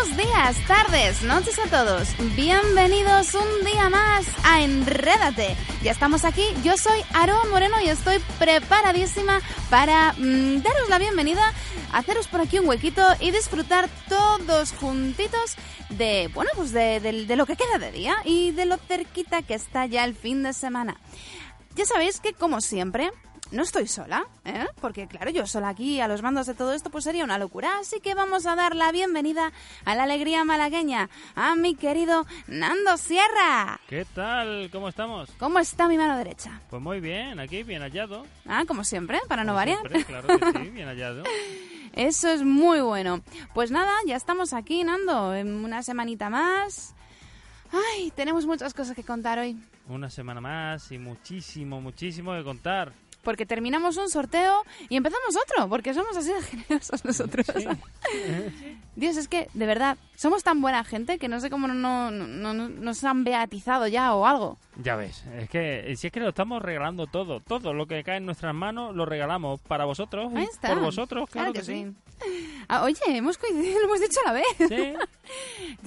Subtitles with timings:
[0.00, 2.08] Buenos días, tardes, noches a todos.
[2.36, 5.56] Bienvenidos un día más a Enrédate.
[5.82, 9.40] Ya estamos aquí, yo soy Aroa Moreno y estoy preparadísima
[9.70, 11.52] para mm, daros la bienvenida,
[11.92, 15.56] haceros por aquí un huequito y disfrutar todos juntitos
[15.90, 19.42] de, bueno, pues de, de- de lo que queda de día y de lo cerquita
[19.42, 20.96] que está ya el fin de semana.
[21.74, 23.10] Ya sabéis que, como siempre,
[23.50, 24.66] no estoy sola, ¿eh?
[24.80, 27.78] Porque, claro, yo sola aquí a los mandos de todo esto, pues sería una locura.
[27.80, 29.52] Así que vamos a dar la bienvenida
[29.86, 33.80] a la alegría malagueña, a mi querido Nando Sierra.
[33.88, 34.68] ¿Qué tal?
[34.70, 35.30] ¿Cómo estamos?
[35.38, 36.60] ¿Cómo está mi mano derecha?
[36.68, 38.26] Pues muy bien, aquí bien hallado.
[38.46, 39.78] Ah, como siempre, para no variar.
[39.80, 41.24] siempre, claro que sí, bien hallado.
[41.94, 43.22] Eso es muy bueno.
[43.54, 46.94] Pues nada, ya estamos aquí, Nando, en una semanita más.
[47.72, 49.56] Ay, tenemos muchas cosas que contar hoy.
[49.88, 52.92] Una semana más y muchísimo, muchísimo que contar.
[53.22, 57.46] Porque terminamos un sorteo y empezamos otro, porque somos así de generosos nosotros.
[58.96, 62.10] Dios, es que, de verdad, somos tan buena gente que no sé cómo no, no-
[62.10, 64.58] no- no- nos han beatizado ya o algo.
[64.82, 68.16] Ya ves, es que si es que lo estamos regalando todo, todo lo que cae
[68.16, 70.68] en nuestras manos lo regalamos para vosotros, y Ahí está.
[70.68, 71.86] por vosotros, claro, que, sí.
[72.68, 74.44] Ah, oye, hemos coincidido, lo hemos dicho a la vez.
[74.68, 74.94] Sí,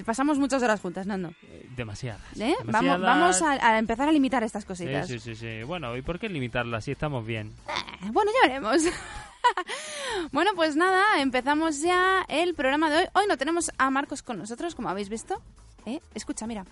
[0.06, 1.30] Pasamos muchas horas juntas, Nando.
[1.44, 2.22] eh, demasiadas.
[2.40, 2.54] ¿Eh?
[2.60, 3.02] Vamos, demasiadas.
[3.02, 5.08] vamos a, a empezar a limitar estas cositas.
[5.08, 5.64] sí, sí, sí.
[5.64, 7.54] Bueno, ¿y por qué limitarla si estamos bien?
[7.68, 8.84] Eh, Bueno, ya veremos.
[10.32, 13.06] bueno, pues nada, empezamos ya el programa de hoy.
[13.14, 15.42] Hoy no tenemos a Marcos con nosotros, como habéis visto.
[15.86, 16.00] ¿Eh?
[16.14, 16.66] Escucha, mira.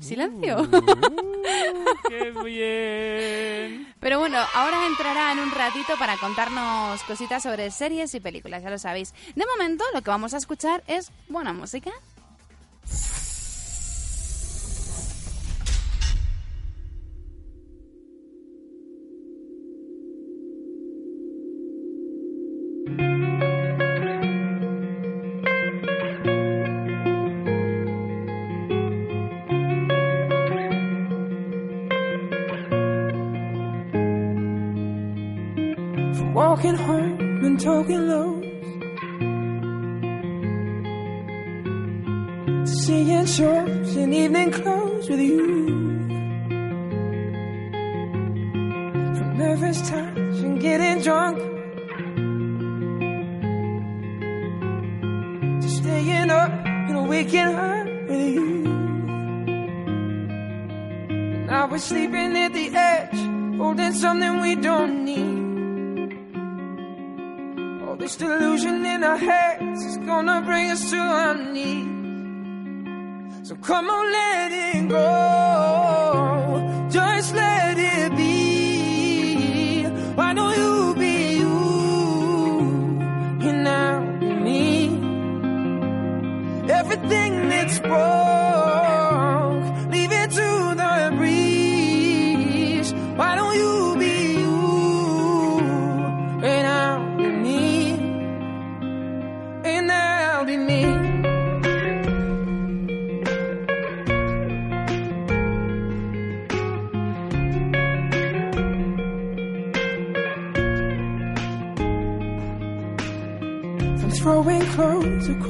[0.00, 0.60] Silencio.
[0.62, 0.68] Uh,
[2.08, 3.94] ¡Qué bien!
[3.98, 8.70] Pero bueno, ahora entrará en un ratito para contarnos cositas sobre series y películas, ya
[8.70, 9.12] lo sabéis.
[9.34, 11.90] De momento, lo que vamos a escuchar es buena música.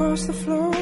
[0.09, 0.73] Across the floor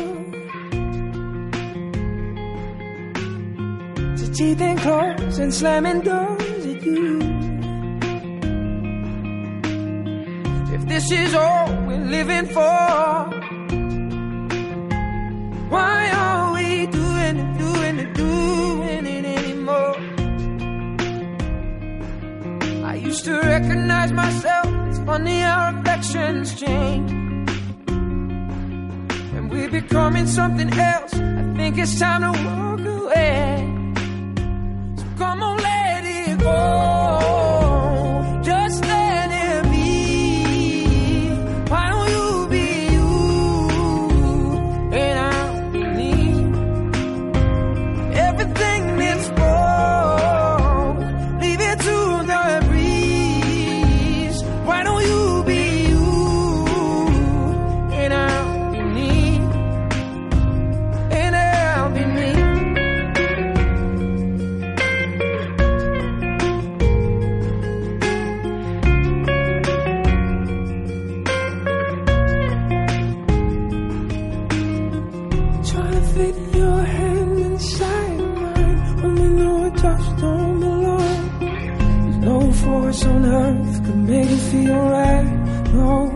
[4.16, 7.18] to teeth and claws and slamming doors at you.
[10.76, 12.78] If this is all we're living for,
[15.74, 19.96] why are we doing it, doing it, doing it anymore?
[22.84, 24.68] I used to recognize myself.
[24.88, 27.15] It's funny how reflections change.
[29.66, 31.14] We're becoming something else.
[31.14, 33.56] I think it's time to walk away.
[34.96, 37.05] So come on, let it go.
[76.16, 79.02] Try your hand inside mine.
[79.02, 81.38] When we know a touch don't belong.
[81.40, 85.28] There's no force on earth could make it feel right.
[85.74, 86.08] No.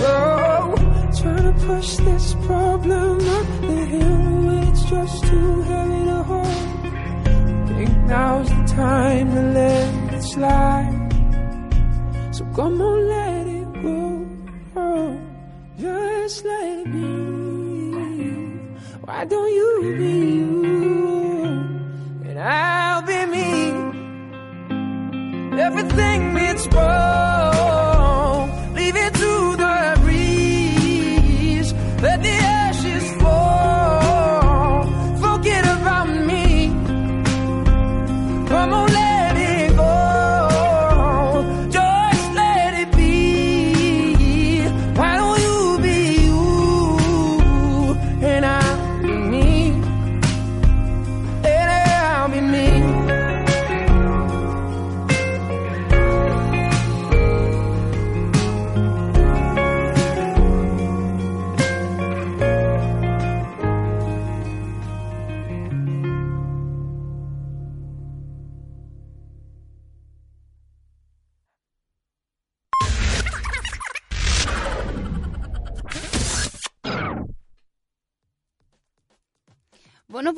[0.00, 0.74] Whoa.
[1.20, 4.68] Trying to push this problem up the hill.
[4.68, 6.68] It's just too heavy to hold.
[7.68, 11.12] Think now's the time to let it slide.
[12.32, 13.33] So come on, let
[19.24, 20.64] Why don't you be you?
[22.28, 23.72] And I'll be me.
[25.58, 26.34] Everything
[26.66, 27.33] wrong,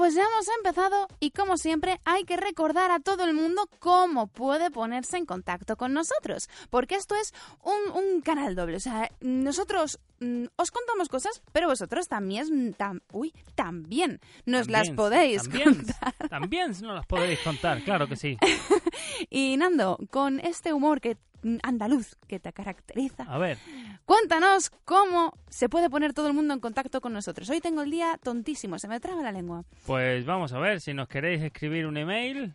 [0.07, 4.29] pues ya hemos empezado y como siempre hay que recordar a todo el mundo cómo
[4.29, 9.11] puede ponerse en contacto con nosotros, porque esto es un, un canal doble, o sea,
[9.21, 15.75] nosotros mm, os contamos cosas, pero vosotros también, tam- uy, también nos las podéis también,
[15.75, 16.15] contar.
[16.31, 18.37] También nos las podéis contar, claro que sí.
[19.29, 21.17] Y Nando, con este humor que
[21.63, 23.59] andaluz que te caracteriza, A ver,
[24.05, 27.49] cuéntanos cómo se puede poner todo el mundo en contacto con nosotros.
[27.51, 29.65] Hoy tengo el día tontísimo, se me traba la lengua.
[29.87, 32.55] pues vamos a ver, si nos queréis escribir un email,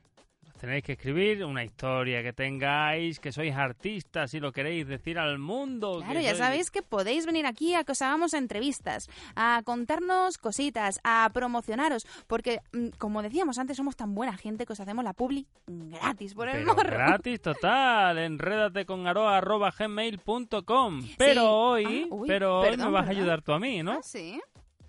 [0.61, 5.39] tenéis que escribir una historia que tengáis, que sois artistas y lo queréis decir al
[5.39, 6.01] mundo.
[6.03, 10.37] Claro, ya sois- sabéis que podéis venir aquí a que os hagamos entrevistas, a contarnos
[10.37, 15.03] cositas, a promocionaros, porque, mm, como decíamos antes, somos tan buena gente que os hacemos
[15.03, 16.91] la publi gratis por el Pero morro.
[16.91, 21.01] gratis total, enrédate con gmail.com.
[21.17, 23.93] Pero hoy, Ah, uy, pero hoy me vas a ayudar tú a mí, ¿no?
[23.93, 24.39] Ah, sí,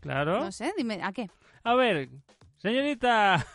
[0.00, 0.40] Claro.
[0.40, 1.30] no sé, dime, ¿a qué?
[1.64, 2.10] A ver,
[2.58, 3.46] señorita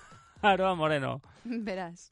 [0.42, 2.10] Aroa Moreno, Verás.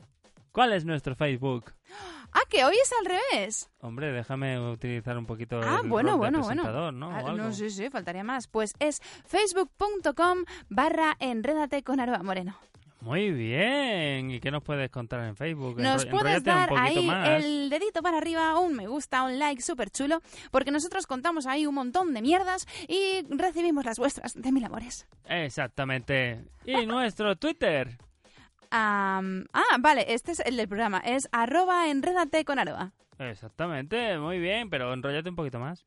[0.51, 1.73] ¿cuál es nuestro Facebook?
[2.37, 3.69] Ah, que hoy es al revés.
[3.79, 6.91] Hombre, déjame utilizar un poquito Ah, el bueno, bueno, bueno.
[6.91, 7.09] ¿no?
[7.09, 8.47] Ah, no, sí, sí, faltaría más.
[8.47, 12.57] Pues es facebook.com barra enrédate con Aroa Moreno.
[12.99, 14.31] Muy bien.
[14.31, 15.79] ¿Y qué nos puedes contar en Facebook?
[15.79, 17.41] Nos Enro- puedes dar ahí más.
[17.41, 20.19] el dedito para arriba, un me gusta, un like súper chulo,
[20.51, 25.07] porque nosotros contamos ahí un montón de mierdas y recibimos las vuestras de mil amores.
[25.29, 26.43] Exactamente.
[26.65, 27.97] Y nuestro Twitter.
[28.77, 32.91] Am, ah, vale, este es el del programa, es arroba enrédate con aroa.
[33.19, 35.85] Exactamente, muy bien, pero enrollate un poquito más.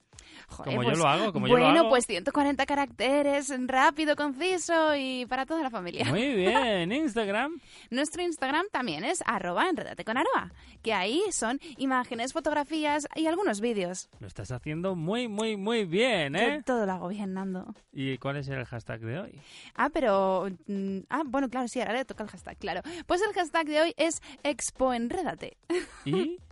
[0.48, 1.88] Joder, Como yo pues, lo hago, como yo lo bueno, hago.
[1.90, 6.06] pues 140 caracteres, rápido, conciso y para toda la familia.
[6.06, 7.60] Muy bien, Instagram.
[7.90, 9.66] Nuestro Instagram también es arroba
[10.04, 14.08] con aroa, que ahí son imágenes, fotografías y algunos vídeos.
[14.20, 16.62] Lo estás haciendo muy, muy, muy bien, Yo ¿eh?
[16.64, 17.74] todo lo hago bien, Nando.
[17.92, 19.40] ¿Y cuál es el hashtag de hoy?
[19.74, 20.48] Ah, pero...
[20.66, 22.82] mm, ah, bueno, claro, sí, ahora le toca el hashtag, claro.
[23.06, 25.56] Pues el hashtag de hoy es expoenrédate.
[26.04, 26.38] ¿Y?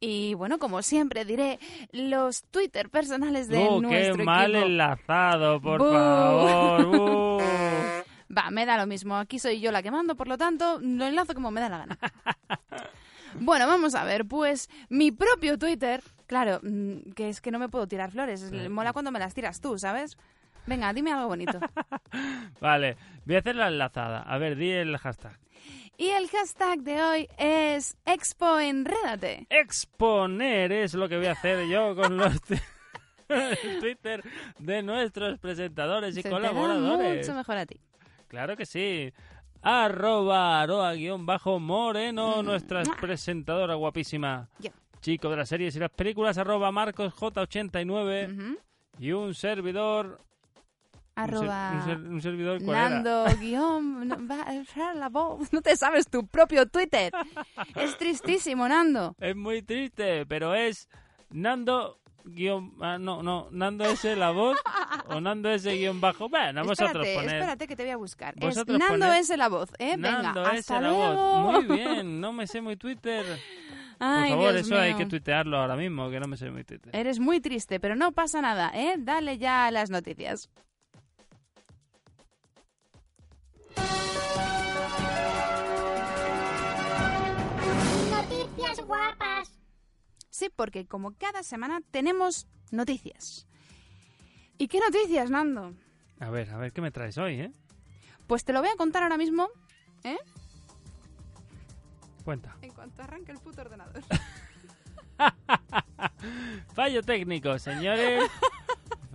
[0.00, 1.58] Y bueno, como siempre diré
[1.92, 4.66] los Twitter personales de ¡Oh, qué nuestro mal equipo.
[4.66, 5.90] enlazado, por Bú.
[5.90, 6.86] favor!
[6.86, 7.38] ¡Bú!
[8.36, 9.16] Va, me da lo mismo.
[9.16, 11.78] Aquí soy yo la que mando, por lo tanto, lo enlazo como me da la
[11.78, 11.98] gana.
[13.40, 14.26] bueno, vamos a ver.
[14.26, 18.42] Pues mi propio Twitter, claro, mm, que es que no me puedo tirar flores.
[18.42, 20.16] es- Mola cuando me las tiras tú, ¿sabes?
[20.66, 21.58] Venga, dime algo bonito.
[22.60, 24.20] Vale, voy a hacer la enlazada.
[24.22, 25.38] A ver, di el hashtag.
[26.00, 29.46] Y el hashtag de hoy es expoenrédate.
[29.50, 32.32] Exponer es lo que voy a hacer yo con los...
[33.80, 34.22] Twitter
[34.58, 37.26] de nuestros presentadores y Se colaboradores.
[37.26, 37.78] mucho mejor a ti.
[38.28, 39.12] Claro que sí.
[39.60, 41.62] Arroba aroa guion bajo Mm.
[41.64, 44.48] moreno, nuestra presentadora guapísima.
[45.00, 48.58] Chico de las series y las películas, arroba marcos j89 Ujú.
[48.98, 50.20] y un servidor...
[51.24, 52.88] un ser- Arroba Un, ser- un servidor ¿cuál era?
[52.90, 55.52] Nando guion no, va a la voz.
[55.52, 57.12] No te sabes tu propio Twitter.
[57.76, 59.14] Es tristísimo, Nando.
[59.20, 60.88] Es muy triste, pero es
[61.30, 62.74] Nando guion...
[62.80, 64.58] ah, no, no, Nando S la voz
[65.08, 66.28] o Nando S guion bajo.
[66.28, 67.34] Bueno, vosotros espérate, poner...
[67.36, 68.34] espérate que te voy a buscar.
[68.36, 69.96] Es Vosotros Nando poned- es la voz, ¿eh?
[69.96, 71.42] Venga, Nando S hasta la luego.
[71.42, 71.64] voz.
[71.66, 73.24] Muy bien, no me sé muy Twitter.
[73.98, 76.94] Por favor, Dios eso hay que tuitearlo ahora mismo, que no me sé muy Twitter.
[76.94, 78.94] Eres muy triste, pero no pasa nada, ¿eh?
[78.96, 80.50] Dale ya a las noticias.
[88.10, 89.52] Noticias guapas.
[90.30, 93.46] Sí, porque como cada semana tenemos noticias.
[94.58, 95.74] ¿Y qué noticias, Nando?
[96.20, 97.52] A ver, a ver qué me traes hoy, ¿eh?
[98.26, 99.48] Pues te lo voy a contar ahora mismo,
[100.04, 100.18] ¿eh?
[102.24, 102.56] Cuenta.
[102.60, 104.02] En cuanto arranque el puto ordenador.
[106.74, 108.30] Fallo técnico, señores.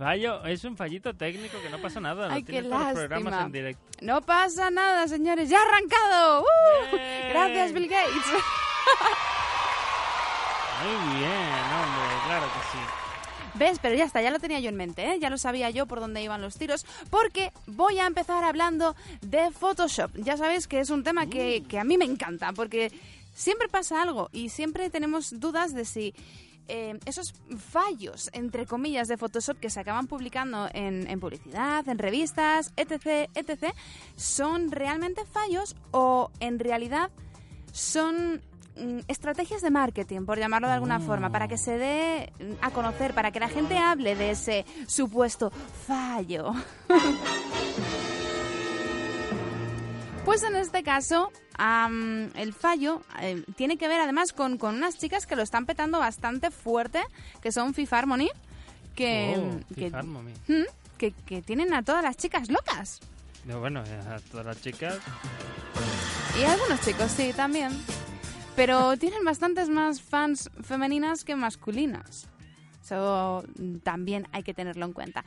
[0.04, 2.28] Fallo, es un fallito técnico que no pasa nada.
[2.30, 2.92] Ay, qué los lástima.
[2.92, 3.82] programas en directo.
[4.02, 5.48] No pasa nada, señores.
[5.48, 6.42] ¡Ya ha arrancado!
[6.42, 6.96] ¡Uh!
[7.30, 8.12] Gracias, Bill Gates.
[10.84, 12.78] Muy bien, hombre, claro que sí.
[13.54, 13.78] ¿Ves?
[13.80, 15.18] Pero ya está, ya lo tenía yo en mente, ¿eh?
[15.18, 19.50] Ya lo sabía yo por dónde iban los tiros, porque voy a empezar hablando de
[19.52, 20.10] Photoshop.
[20.16, 22.92] Ya sabéis que es un tema que, que a mí me encanta, porque
[23.32, 26.14] siempre pasa algo y siempre tenemos dudas de si
[26.68, 32.72] eh, esos fallos, entre comillas, de Photoshop que se acaban publicando en, publicidad, en revistas,
[32.76, 33.74] etc., etc.,
[34.16, 37.10] son realmente fallos o en realidad
[37.72, 38.42] son
[38.76, 43.14] mm, estrategias de marketing, por llamarlo de alguna forma, para que se dé a conocer,
[43.14, 45.50] para que la gente hable de ese supuesto
[45.86, 46.52] fallo.
[50.24, 54.96] Pues en este caso, am, el fallo eh, tiene que ver además con, con unas
[54.98, 57.02] chicas que lo están petando bastante fuerte,
[57.42, 58.30] que son Fifth Harmony,
[58.94, 60.32] que, Oh, que, Harmony.
[60.48, 60.62] mm,
[60.96, 63.00] que, que tienen a todas las chicas locas.
[63.44, 64.96] No, Bueno, a todas las chicas.
[66.40, 67.70] Y algunos chicos, sí, también.
[68.56, 72.28] Pero tienen bastantes más fans femeninas que masculinas.
[72.84, 73.44] Eso
[73.82, 75.24] también hay que tenerlo en cuenta.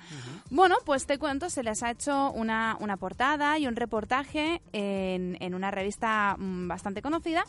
[0.51, 5.37] Bueno, pues te cuento, se les ha hecho una, una portada y un reportaje en,
[5.39, 7.43] en una revista mm, bastante conocida.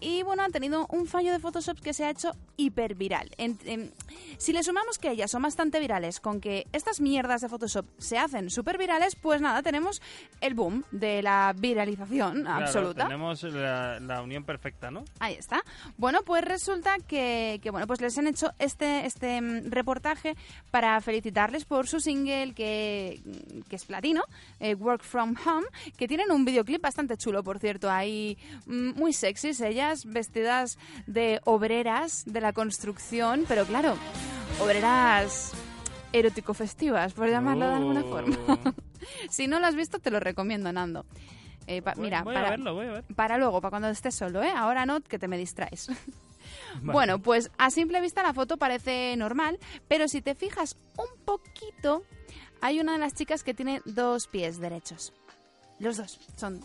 [0.00, 3.30] Y bueno, han tenido un fallo de Photoshop que se ha hecho hiperviral.
[3.36, 3.92] En- en-
[4.38, 8.18] si le sumamos que ellas son bastante virales con que estas mierdas de Photoshop se
[8.18, 10.00] hacen súper virales, pues nada, tenemos
[10.40, 13.04] el boom de la viralización Claro, absoluta.
[13.04, 15.04] tenemos la, la unión perfecta, ¿no?
[15.18, 15.62] Ahí está.
[15.98, 20.36] Bueno, pues resulta que, que, bueno, pues les han hecho este, este mm, reportaje
[20.70, 23.20] para felicitarles por su single que,
[23.68, 24.22] que es platino,
[24.60, 25.66] eh, Work From Home,
[25.96, 31.40] que tienen un videoclip bastante chulo, por cierto, ahí mm, muy sexys, ellas vestidas de
[31.44, 33.96] obreras de la construcción, pero claro,
[34.60, 35.52] obreras
[36.12, 38.10] erótico-festivas, por llamarlo de alguna Oh.
[38.10, 38.36] forma.
[39.30, 41.04] si no lo has visto, te lo recomiendo, Nando.
[41.66, 43.04] Eh, pa- Voy- mira, voy para, a verlo, voy a ver.
[43.14, 44.50] para luego, para cuando estés solo, ¿eh?
[44.54, 45.88] Ahora no, que te me distraes.
[46.74, 46.92] Vale.
[46.92, 52.02] Bueno, pues a simple vista la foto parece normal, pero si te fijas un poquito,
[52.60, 55.12] hay una de las chicas que tiene dos pies derechos.
[55.78, 56.60] Los dos son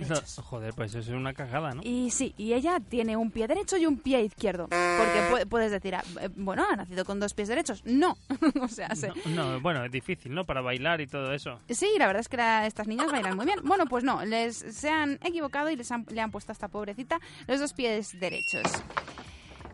[0.00, 0.38] derechos.
[0.38, 1.82] No, joder, pues eso es una cagada, ¿no?
[1.84, 4.64] Y sí, y ella tiene un pie derecho y un pie izquierdo.
[4.68, 7.82] Porque pu- puedes decir, ah, eh, bueno, ha nacido con dos pies derechos.
[7.84, 8.16] No,
[8.60, 10.44] o sea, se- No, no, bueno, es difícil, ¿no?
[10.44, 11.60] Para bailar y todo eso.
[11.68, 13.60] Sí, la verdad es que la- estas niñas bailan muy bien.
[13.64, 16.68] Bueno, pues no, les se han equivocado y les han- le han puesto a esta
[16.68, 18.62] pobrecita los dos pies derechos.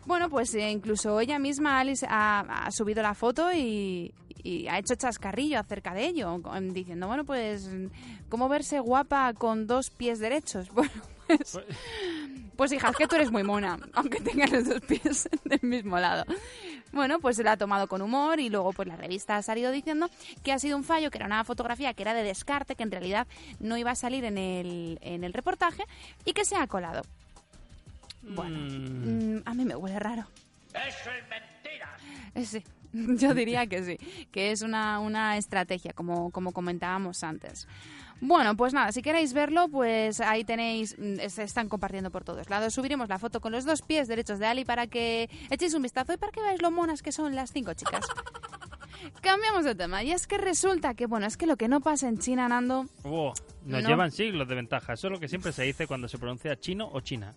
[0.05, 4.13] Bueno, pues eh, incluso ella misma, Alice, ha, ha subido la foto y,
[4.43, 7.69] y ha hecho chascarrillo acerca de ello, diciendo, bueno, pues,
[8.29, 10.69] ¿cómo verse guapa con dos pies derechos?
[11.27, 11.57] Bueno, pues,
[12.57, 15.97] Pues- hija, es que tú eres muy mona, aunque tengas los dos pies del mismo
[15.97, 16.25] lado.
[16.91, 19.71] Bueno, pues se la ha tomado con humor y luego pues la revista ha salido
[19.71, 20.09] diciendo
[20.43, 22.91] que ha sido un fallo, que era una fotografía que era de descarte, que en
[22.91, 23.25] realidad
[23.59, 25.85] no iba a salir en el, en el reportaje
[26.25, 27.01] y que se ha colado.
[28.21, 30.27] Bueno, Mm, mm, a mí me huele raro.
[30.73, 31.97] ¡Eso es mentira!
[32.47, 32.63] Sí,
[33.17, 37.67] yo diría que sí, que es una, una estrategia, como, como comentábamos antes.
[38.21, 42.49] Bueno, pues nada, si queréis verlo, pues ahí tenéis, mm, se están compartiendo por todos
[42.49, 42.73] lados.
[42.73, 46.13] Subiremos la foto con los dos pies derechos de Ali para que echéis un vistazo
[46.13, 48.05] y para que veáis lo monas que son las cinco chicas.
[49.21, 52.07] Cambiamos de tema, y es que resulta que, bueno, es que lo que no pasa
[52.07, 53.33] en China, Nando, oh,
[53.65, 53.89] nos No.
[53.89, 54.93] llevan siglos de ventaja.
[54.93, 57.33] Eso es lo que siempre se dice cuando se pronuncia chino o china.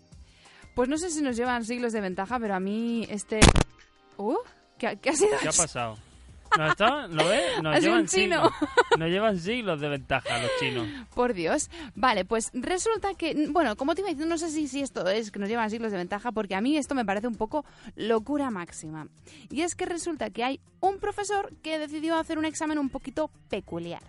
[0.76, 3.40] pues no sé si nos llevan siglos de ventaja, pero a mí este...
[4.18, 4.36] Uh,
[4.78, 5.62] ¿qué, qué ha sido ¿Qué ha eso?
[5.62, 5.98] pasado?
[6.56, 7.06] ¿No está?
[7.08, 7.42] ¿Lo ves?
[7.62, 8.44] Nos llevan chino.
[8.48, 8.70] siglos.
[8.98, 10.86] Nos llevan siglos de ventaja los chinos.
[11.14, 11.70] Por Dios.
[11.94, 15.30] Vale, pues resulta que, bueno, como te iba diciendo, no sé si, si esto es
[15.30, 17.64] que nos llevan siglos de ventaja, porque a mí esto me parece un poco
[17.96, 19.08] locura máxima.
[19.50, 23.30] Y es que resulta que hay un profesor que decidió hacer un examen un poquito
[23.50, 24.02] peculiar.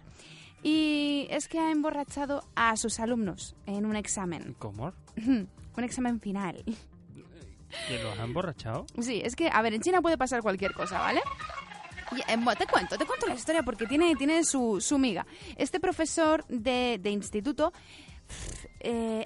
[0.64, 4.56] Y es que ha emborrachado a sus alumnos en un examen.
[4.60, 4.94] ¿Cómo?
[5.26, 6.64] un examen final.
[7.88, 8.86] ¿Que los ha emborrachado?
[9.00, 11.22] Sí, es que, a ver, en China puede pasar cualquier cosa, ¿vale?
[12.12, 15.26] Y, eh, te cuento, te cuento la historia porque tiene, tiene su, su miga.
[15.58, 17.74] Este profesor de, de instituto
[18.80, 19.26] eh,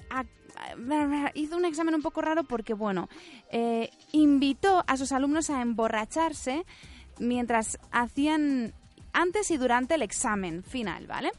[1.34, 3.08] hizo un examen un poco raro porque, bueno,
[3.50, 6.64] eh, invitó a sus alumnos a emborracharse
[7.18, 8.74] mientras hacían
[9.12, 11.30] antes y durante el examen final, ¿vale?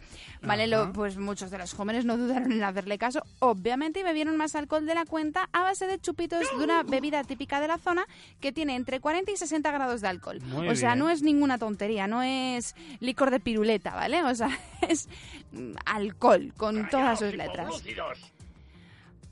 [0.41, 4.35] Vale, lo- pues muchos de los jóvenes no dudaron en hacerle caso, obviamente, y bebieron
[4.37, 7.77] más alcohol de la cuenta a base de chupitos de una bebida típica de la
[7.77, 8.05] zona
[8.39, 10.39] que tiene entre 40 y 60 grados de alcohol.
[10.41, 10.99] Muy o sea, bien.
[10.99, 14.23] no es ninguna tontería, no es licor de piruleta, ¿vale?
[14.23, 14.49] O sea,
[14.87, 15.07] es
[15.51, 17.81] mm, alcohol con todas sus letras.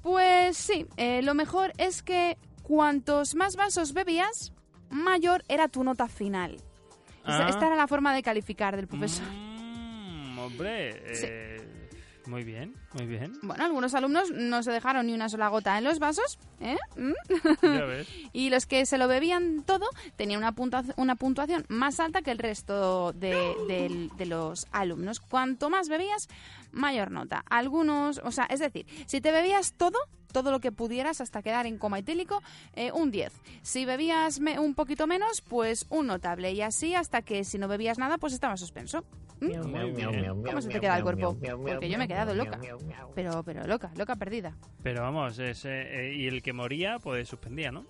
[0.01, 4.51] Pues sí, eh, lo mejor es que cuantos más vasos bebías,
[4.89, 6.57] mayor era tu nota final.
[7.23, 7.49] Esa- Ah.
[7.49, 9.25] Esta era la forma de calificar del profesor.
[9.31, 11.57] Mm, hombre, eh,
[12.31, 13.33] muy bien, muy bien.
[13.43, 16.77] Bueno, algunos alumnos no se dejaron ni una sola gota en los vasos, ¿eh?
[16.95, 17.11] ¿Mm?
[17.61, 18.07] Ya ves.
[18.33, 19.85] Y los que se lo bebían todo
[20.15, 25.19] tenían una, puntua- una puntuación más alta que el resto de, de los alumnos.
[25.19, 26.29] Cuanto más bebías,
[26.71, 27.43] mayor nota.
[27.49, 29.99] Algunos, o sea, es decir, si te bebías todo,
[30.31, 32.41] todo lo que pudieras hasta quedar en coma etílico,
[32.73, 33.33] eh, un 10.
[33.61, 36.53] Si bebías me- un poquito menos, pues un notable.
[36.53, 39.03] Y así hasta que si no bebías nada, pues estaba suspenso.
[39.41, 40.43] ¿Mm?
[40.45, 41.35] ¿Cómo se te queda el cuerpo?
[41.35, 42.59] Porque yo me he quedado loca.
[43.15, 44.55] Pero, pero loca, loca perdida.
[44.83, 47.85] Pero vamos, ese, eh, y el que moría, pues suspendía, ¿no?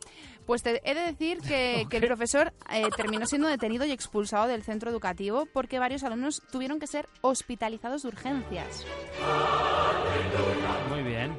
[0.45, 4.47] Pues te he de decir que, que el profesor eh, terminó siendo detenido y expulsado
[4.47, 8.85] del centro educativo porque varios alumnos tuvieron que ser hospitalizados de urgencias.
[10.89, 11.33] Muy bien.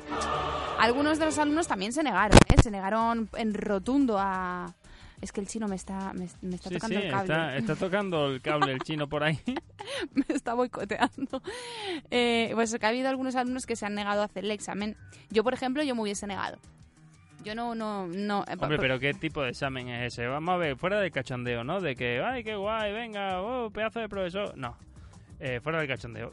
[0.78, 2.60] Algunos de los alumnos también se negaron, ¿eh?
[2.62, 4.74] se negaron en rotundo a...
[5.22, 7.32] Es que el chino me está, me, me está Sí, tocando sí, el cable.
[7.32, 9.38] está, está tocando el cable el chino por ahí.
[10.14, 11.40] me está boicoteando.
[12.10, 14.96] Eh, pues que ha habido algunos alumnos que se han negado a hacer el examen.
[15.30, 16.58] Yo, por ejemplo, yo me hubiese negado.
[17.44, 18.44] Yo no, no, no.
[18.48, 20.26] eh, Hombre, pero ¿qué tipo de examen es ese?
[20.26, 21.80] Vamos a ver, fuera del cachondeo, ¿no?
[21.80, 24.56] De que, ay, qué guay, venga, oh, pedazo de profesor.
[24.56, 24.76] No,
[25.40, 26.32] Eh, fuera del cachondeo.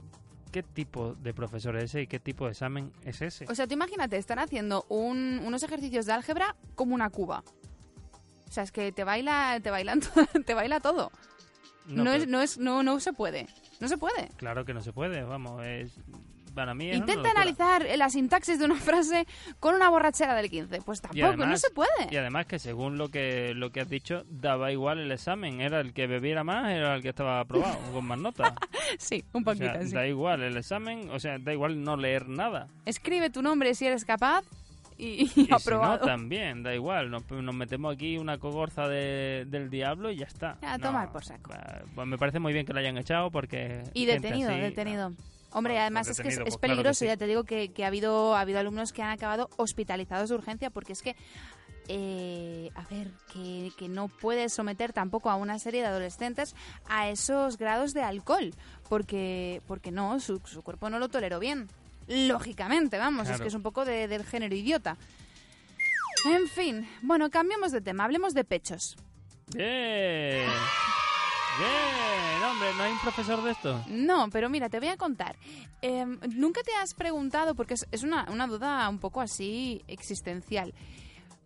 [0.51, 3.45] ¿Qué tipo de profesor es ese y qué tipo de examen es ese?
[3.49, 7.43] O sea, tú imagínate, están haciendo un- unos ejercicios de álgebra como una cuba.
[8.49, 10.01] O sea, es que te baila, te bailan,
[10.45, 11.11] te baila todo.
[11.85, 13.47] No, pero es, no es, no, no se puede.
[13.79, 14.29] No se puede.
[14.37, 15.91] Claro que no se puede, vamos, es...
[16.55, 19.27] Para mí Intenta analizar la sintaxis de una frase
[19.59, 20.81] con una borrachera del 15.
[20.81, 21.89] Pues tampoco, no se puede.
[22.09, 25.61] Y además que según lo que lo que has dicho, daba igual el examen.
[25.61, 28.53] Era el que bebiera más, era el que estaba aprobado, con más notas.
[28.97, 29.65] Sí, un O poquito.
[29.65, 29.93] sea, sí.
[29.93, 32.67] da igual el examen, o sea, da igual no leer nada.
[32.85, 34.43] Escribe tu nombre si eres capaz
[34.99, 37.09] y, y Y si no, también, da igual.
[37.09, 40.57] Nos, nos metemos aquí una cogorza de- del diablo y ya está.
[40.61, 41.51] A No, tomar por saco.
[41.95, 43.83] Pues me parece muy bien que lo hayan echado porque...
[43.93, 45.09] Y detenido, así, detenido.
[45.11, 45.15] no.
[45.51, 47.05] Hombre, No, además pues es que es, pues claro que peligroso, sí.
[47.07, 50.35] ya te digo que, que ha, habido, ha habido alumnos que han acabado hospitalizados de
[50.35, 51.15] urgencia porque es que,
[51.87, 56.55] eh, a ver, que, que no puedes someter tampoco a una serie de adolescentes
[56.87, 58.53] a esos grados de alcohol,
[58.89, 61.67] porque, porque no, su, su cuerpo no lo toleró bien.
[62.09, 64.97] Lógicamente, vamos, es que es un poco de- del género idiota.
[66.25, 68.97] En fin, bueno, cambiemos de tema, hablemos de pechos.
[69.55, 70.49] ¡Bien!
[71.59, 72.43] ¡Bien!
[72.49, 73.83] Hombre, ¿no hay un profesor de esto?
[73.87, 75.35] No, pero mira, te voy a contar.
[75.81, 80.73] Em, Nunca te has preguntado, porque es, es una, una duda un poco así existencial.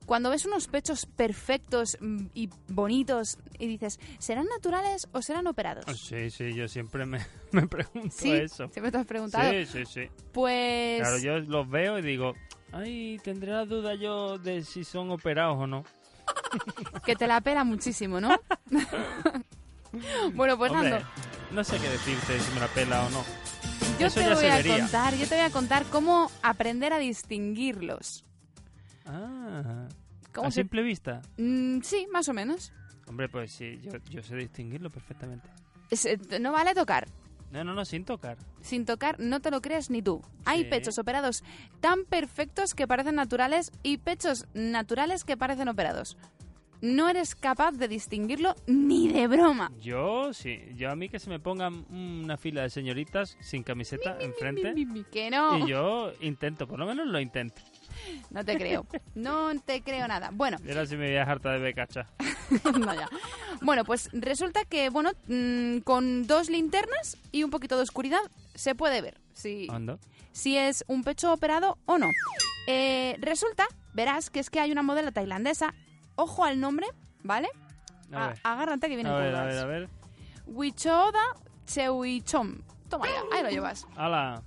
[0.05, 5.85] Cuando ves unos pechos perfectos mm, y bonitos y dices, ¿serán naturales o serán operados?
[5.99, 7.19] Sí, sí, yo siempre me,
[7.51, 8.67] me pregunto Sí, eso.
[8.69, 9.49] siempre te has preguntado.
[9.51, 10.09] Sí, sí, sí.
[10.31, 12.33] Pues Claro, yo los veo y digo,
[12.71, 15.83] ay, tendré la duda yo de si son operados o no.
[17.05, 18.29] que te la pela muchísimo, ¿no?
[20.33, 21.07] bueno, pues Hombre, Nando,
[21.51, 23.23] no sé qué decirte si me la pela o no.
[23.99, 24.79] yo eso te voy a vería.
[24.79, 28.25] contar, yo te voy a contar cómo aprender a distinguirlos.
[29.05, 29.87] Ah,
[30.33, 31.21] ¿Cómo a se- simple vista.
[31.37, 32.71] Mm, sí, más o menos.
[33.07, 35.47] Hombre, pues sí, yo, yo sé distinguirlo perfectamente.
[35.89, 37.07] Es- eh, no vale tocar.
[37.51, 38.37] No, no, no, sin tocar.
[38.61, 40.23] sin tocar, no te lo crees ni tú.
[40.45, 41.43] Hay pechos operados
[41.81, 46.17] tan perfectos que parecen naturales y pechos naturales que parecen operados.
[46.81, 49.71] No eres capaz de distinguirlo ni de broma.
[49.79, 54.17] Yo, sí, yo a mí que se me pongan una fila de señoritas sin camiseta
[54.19, 54.73] enfrente.
[54.73, 57.61] Mi, mi, mi, Que no, Y yo intento, por lo menos lo intento.
[58.29, 58.85] No te creo.
[59.15, 60.29] No te creo nada.
[60.33, 62.07] Bueno, Y ahora sí me voy a harta de becacha.
[62.85, 63.09] Vaya.
[63.61, 68.19] Bueno, pues resulta que, bueno, mm, con dos linternas y un poquito de oscuridad
[68.55, 69.67] se puede ver si,
[70.33, 72.09] si es un pecho operado o no.
[72.67, 75.73] Eh, resulta, verás, que es que hay una modelo tailandesa,
[76.15, 76.87] ojo al nombre,
[77.23, 77.47] ¿vale?
[78.11, 78.39] A A- ver.
[78.43, 79.89] agárrate que vienen A ver, a ver, a ver.
[80.45, 81.21] Wichoda
[81.65, 82.57] Cheuichom.
[82.89, 83.87] Toma ya, ahí lo llevas.
[83.95, 84.43] ¡Hala!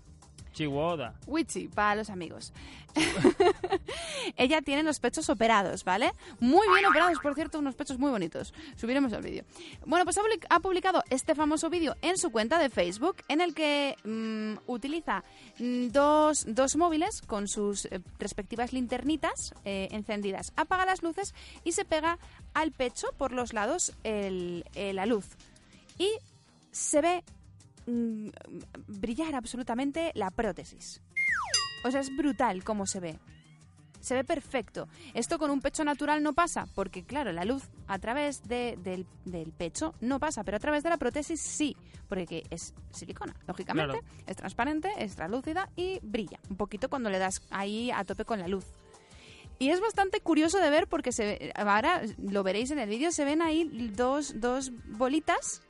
[0.57, 1.13] Chihuahua.
[1.27, 2.53] Wichi, para los amigos.
[4.37, 6.13] Ella tiene los pechos operados, ¿vale?
[6.41, 8.55] Muy bien operados, por cierto, unos pechos muy bonitos.
[8.77, 9.45] Subiremos el vídeo.
[9.85, 13.43] Bueno, pues ha public- ha publicado este famoso vídeo en su cuenta de Facebook, en
[13.43, 15.25] el que mm, utiliza
[15.59, 20.53] mm, dos, dos móviles con sus eh, respectivas linternitas eh, encendidas.
[20.57, 22.19] Apaga las luces y se pega
[22.55, 24.63] al pecho por los lados eh,
[24.95, 25.27] la luz.
[25.99, 26.11] Y
[26.73, 27.25] se ve
[27.87, 28.29] mm,
[28.89, 31.01] brillar absolutamente la prótesis.
[31.85, 33.19] O sea, es brutal cómo se ve.
[34.01, 34.89] Se ve perfecto.
[35.15, 39.05] Esto con un pecho natural no pasa, porque claro, la luz a través de- del,
[39.25, 41.77] del pecho no pasa, pero a través de la prótesis sí,
[42.09, 44.23] porque es silicona, lógicamente, Claro.
[44.27, 48.39] es transparente, es translúcida y brilla un poquito cuando le das ahí a tope con
[48.39, 48.65] la luz.
[49.59, 53.25] Y es bastante curioso de ver porque se ahora lo veréis en el vídeo, se
[53.25, 53.65] ven ahí
[53.97, 55.63] dos, dos bolitas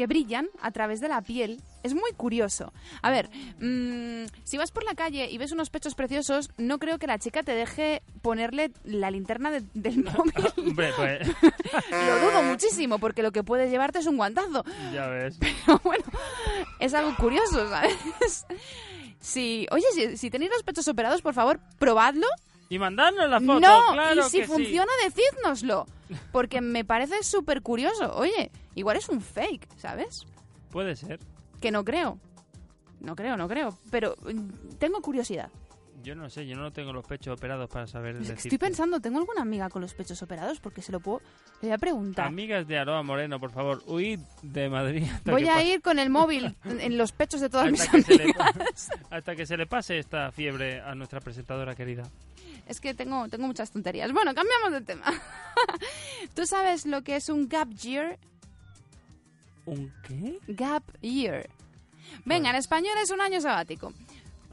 [0.00, 1.60] que brillan a través de la piel.
[1.82, 2.72] Es muy curioso.
[3.02, 3.28] A ver,
[3.60, 7.18] mm, si vas por la calle y ves unos pechos preciosos, no creo que la
[7.18, 10.32] chica te deje ponerle la linterna de- del móvil.
[10.56, 11.28] Hombre, pues
[11.90, 14.64] Lo dudo muchísimo, porque lo que puede llevarte es un guantazo.
[14.94, 15.36] ya ves.
[15.66, 16.04] Pero bueno,
[16.78, 18.46] es algo curioso, ¿sabes?
[19.20, 22.26] Si, oye, si, si tenéis los pechos operados, por favor, probadlo.
[22.70, 24.52] Y mandadnos la foto, no, claro y si que sí.
[24.52, 25.86] funciona, decídnoslo.
[26.30, 28.14] Porque me parece súper curioso.
[28.16, 30.24] Oye, igual es un fake, ¿sabes?
[30.70, 31.18] Puede ser.
[31.60, 32.18] Que no creo.
[33.00, 33.76] No creo, no creo.
[33.90, 35.50] Pero mm, tengo curiosidad.
[36.02, 38.40] Yo no sé, yo no tengo los pechos operados para saber decirte.
[38.42, 40.60] Estoy pensando, ¿tengo alguna amiga con los pechos operados?
[40.60, 41.20] Porque se lo puedo...
[41.60, 42.26] Le voy a preguntar.
[42.26, 45.06] Amigas de Aroa Moreno, por favor, huid de Madrid.
[45.24, 48.16] Voy a ir con el móvil en los pechos de todas mis hasta que, se
[48.16, 48.90] le, amigas.
[49.10, 52.04] hasta que se le pase esta fiebre a nuestra presentadora querida.
[52.70, 54.12] Es que tengo, tengo muchas tonterías.
[54.12, 55.04] Bueno, cambiamos de tema.
[56.36, 58.16] ¿Tú sabes lo que es un gap year?
[59.66, 60.38] ¿Un qué?
[60.46, 61.50] Gap year.
[62.24, 63.92] Venga, en español es un año sabático.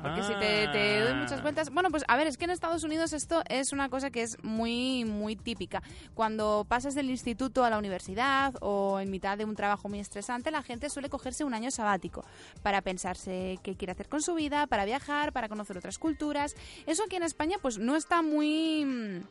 [0.01, 1.41] Porque si te, te doy muchas Ah.
[1.41, 1.69] vueltas...
[1.71, 4.37] Bueno, pues a ver, es que en Estados Unidos esto es una cosa que es
[4.43, 5.81] muy, muy típica.
[6.13, 10.51] Cuando pasas del instituto a la universidad o en mitad de un trabajo muy estresante,
[10.51, 12.23] la gente suele cogerse un año sabático
[12.61, 16.55] para pensarse qué quiere hacer con su vida, para viajar, para conocer otras culturas.
[16.85, 19.23] Eso aquí en España pues no está muy...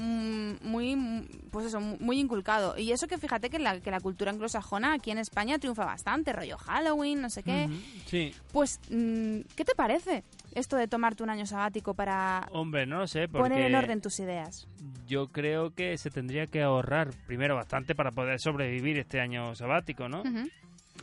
[0.00, 4.00] mm, muy mm, pues eso muy inculcado y eso que fíjate que la, que la
[4.00, 8.80] cultura anglosajona aquí en España triunfa bastante rollo Halloween no sé qué Ujú, Sí, pues,
[8.90, 13.28] mm, ¿qué te parece esto de tomarte un año sabático para hombre, no lo sé,
[13.28, 14.66] poner en orden tus ideas?
[15.06, 20.08] yo creo que se tendría que ahorrar primero bastante para poder sobrevivir este año sabático,
[20.08, 20.22] ¿no?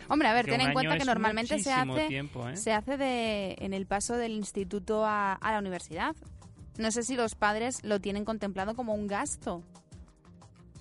[0.07, 2.55] Hombre, a ver, ten en cuenta que normalmente se hace, tiempo, ¿eh?
[2.55, 6.15] se hace de, en el paso del instituto a, a la universidad.
[6.77, 9.63] No sé si los padres lo tienen contemplado como un gasto.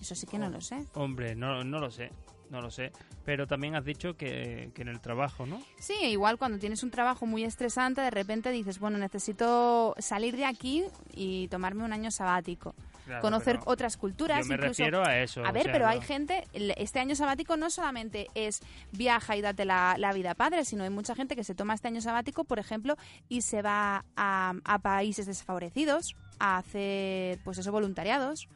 [0.01, 0.85] Eso sí que no lo sé.
[0.95, 2.11] Hombre, no, no lo sé,
[2.51, 2.93] no lo sé.
[3.25, 5.61] Pero también has dicho que, que en el trabajo, ¿no?
[5.79, 10.45] Sí, igual cuando tienes un trabajo muy estresante, de repente dices, bueno, necesito salir de
[10.45, 12.75] aquí y tomarme un año sabático.
[13.07, 14.41] Claro, conocer otras culturas.
[14.41, 14.83] Yo me incluso...
[14.83, 15.43] refiero a eso.
[15.45, 18.61] A o ver, sea, pero no- hay gente, este año sabático no solamente es
[18.93, 21.89] viaja y date la, la vida padre, sino hay mucha gente que se toma este
[21.89, 22.97] año sabático, por ejemplo,
[23.29, 28.49] y se va a, a países desfavorecidos a hacer, pues eso, voluntariados.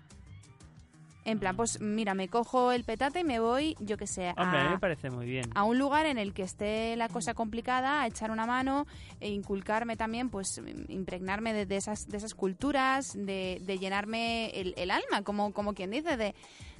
[1.30, 4.58] En plan, pues mira, me cojo el petate y me voy, yo que sé, Hombre,
[4.58, 5.50] a mí a, me parece muy bien.
[5.54, 8.86] a un lugar en el que esté la cosa complicada, a echar una mano
[9.20, 14.74] e inculcarme también, pues impregnarme de, de esas, de esas culturas, de, de llenarme el,
[14.76, 16.34] el alma, como, como quien dice, de,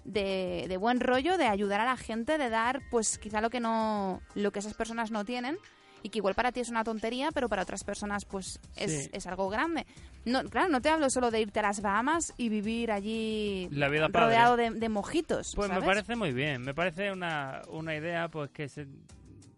[0.04, 3.60] de, de buen rollo, de ayudar a la gente, de dar, pues quizá lo que
[3.60, 5.56] no, lo que esas personas no tienen
[6.02, 9.10] y que igual para ti es una tontería, pero para otras personas pues es, Sí.
[9.12, 9.86] es algo grande.
[10.24, 13.88] No, claro, no te hablo solo de irte a las Bahamas y vivir allí La
[13.88, 15.52] vida rodeado de, de mojitos.
[15.56, 18.86] Pues me parece muy bien, me parece una, una idea pues que se,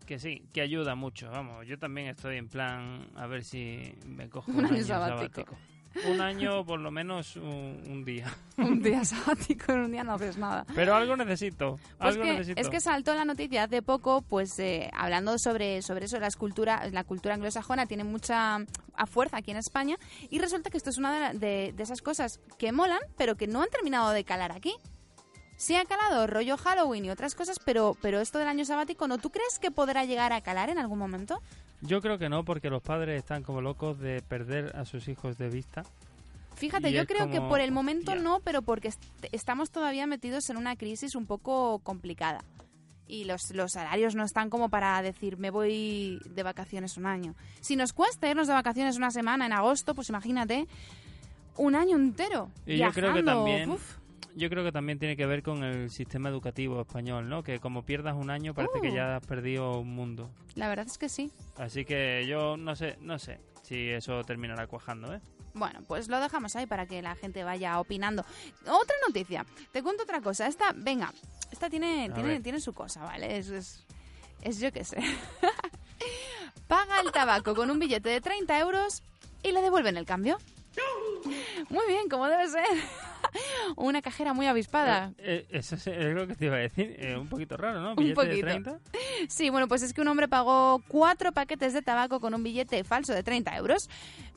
[0.06, 4.28] que sí, que ayuda mucho, vamos, yo también estoy en plan a ver si me
[4.28, 5.18] cojo un, Un año año sabático.
[5.42, 5.56] sabático.
[6.08, 8.26] Un año, por lo menos un, un día.
[8.58, 10.64] un día sabático, en un día no haces nada.
[10.74, 12.60] Pero algo necesito, Pues algo que- necesito.
[12.60, 16.88] es que saltó la noticia hace poco, pues eh, hablando sobre, sobre eso, las cultura,
[16.90, 18.56] la cultura anglosajona tiene mucha
[18.94, 19.96] a fuerza aquí en España
[20.30, 23.36] y resulta que esto es una de, la- de- de esas cosas que molan, pero
[23.36, 24.74] que no han terminado de calar aquí.
[25.56, 29.18] Sí ha calado rollo Halloween y otras cosas, pero, pero esto del año sabático, ¿no?
[29.18, 31.40] ¿Tú crees que podrá llegar a calar en algún momento?
[31.82, 35.36] Yo creo que no, porque los padres están como locos de perder a sus hijos
[35.38, 35.82] de vista.
[36.54, 38.22] Fíjate, yo creo que por el momento hostia.
[38.22, 42.44] no, pero porque est- estamos todavía metidos en una crisis un poco complicada.
[43.08, 47.34] Y los, los salarios no están como para decir, me voy de vacaciones un año.
[47.60, 50.66] Si nos cuesta irnos de vacaciones una semana en agosto, pues imagínate
[51.56, 52.48] un año entero.
[52.64, 53.96] Y yo creo que viajando, también, uf.
[54.34, 57.42] Yo creo que también tiene que ver con el sistema educativo español, ¿no?
[57.42, 58.94] Que como pierdas un año parece que Uh.
[58.94, 60.30] ya has perdido un mundo.
[60.54, 61.30] La verdad es que sí.
[61.56, 65.20] Así que yo no sé, no sé si eso terminará cuajando, ¿eh?
[65.54, 68.24] Bueno, pues lo dejamos ahí para que la gente vaya opinando.
[68.62, 69.44] Otra noticia.
[69.70, 70.46] Te cuento otra cosa.
[70.46, 71.12] Esta, venga,
[71.50, 72.42] esta tiene, A tiene, ver.
[72.42, 73.36] tiene su cosa, ¿vale?
[73.36, 73.84] Es, es,
[74.40, 74.96] es yo qué sé.
[76.68, 79.02] Paga el tabaco con un billete de 30 euros
[79.42, 80.38] y le devuelven el cambio.
[81.68, 82.64] Muy bien, como debe ser.
[83.76, 85.12] Una cajera muy avispada.
[85.18, 86.96] Eh, eh, eso es, es lo que te iba a decir.
[86.98, 87.90] eh, un poquito raro, ¿no?
[87.90, 88.46] Un Billete de poquito.
[88.46, 88.78] 30.
[89.28, 92.82] Sí, bueno, pues es que un hombre pagó cuatro paquetes de tabaco con un billete
[92.84, 93.88] falso de 30 euros,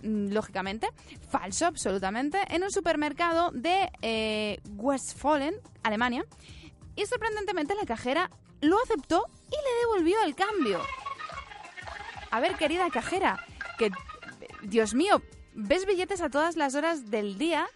[0.04, 0.88] mm, lógicamente,
[1.30, 6.26] falso absolutamente, en un supermercado de eh, Westfalen, Alemania.
[6.95, 8.30] Y sorprendentemente la cajera
[8.62, 10.82] lo aceptó y le devolvió el cambio.
[12.32, 13.45] A ver, querida cajera,
[13.78, 13.91] que,
[14.63, 15.21] Dios mío,
[15.54, 17.67] ves billetes a todas las horas del día.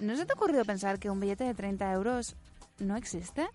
[0.00, 2.36] ¿No se te ha ocurrido pensar que un billete de 30 euros
[2.78, 3.48] no existe?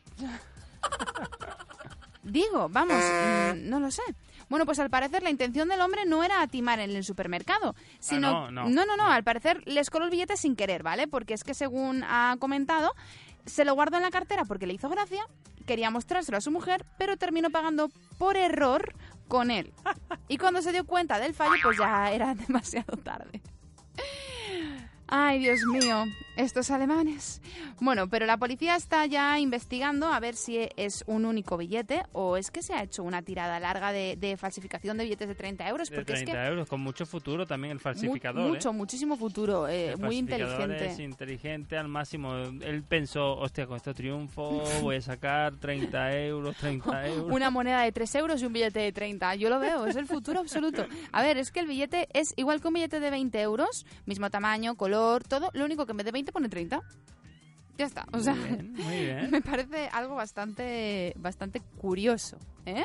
[2.23, 4.01] Digo, vamos, mm, no lo sé.
[4.49, 8.27] Bueno, pues al parecer la intención del hombre no era timar en el supermercado, sino...
[8.27, 8.69] Ah, no, no.
[8.69, 11.07] no, no, no, al parecer les coló el billete sin querer, ¿vale?
[11.07, 12.93] Porque es que según ha comentado,
[13.45, 15.25] se lo guardó en la cartera porque le hizo gracia,
[15.65, 18.93] quería mostrárselo a su mujer, pero terminó pagando por error
[19.27, 19.73] con él.
[20.27, 23.41] Y cuando se dio cuenta del fallo, pues ya era demasiado tarde.
[25.15, 27.39] Ay, Dios mío, estos alemanes.
[27.79, 32.35] Bueno, pero la policía está ya investigando a ver si es un único billete o
[32.35, 35.69] es que se ha hecho una tirada larga de, de falsificación de billetes de 30
[35.69, 35.89] euros.
[35.91, 38.49] De Porque 30 es que euros, con mucho futuro también el mu- falsificador.
[38.49, 38.73] mucho, ¿eh?
[38.73, 40.87] muchísimo futuro, eh, El muy inteligente.
[40.87, 42.33] Es inteligente al máximo.
[42.35, 47.31] Él pensó, hostia, con este triunfo voy a sacar 30 euros, 30 euros.
[47.31, 49.35] Una moneda de 3 euros y un billete de 30.
[49.35, 50.87] Yo lo veo, es el futuro absoluto.
[51.11, 54.31] A ver, es que el billete es igual que un billete de 20 euros, mismo
[54.31, 55.49] tamaño, color, todo.
[55.53, 56.81] Lo único que en vez de 20 pone 30.
[57.77, 58.05] Ya está.
[58.13, 59.31] O sea, Muy bien, muy bien.
[59.31, 62.37] me parece algo bastante, bastante curioso.
[62.65, 62.83] ¿eh?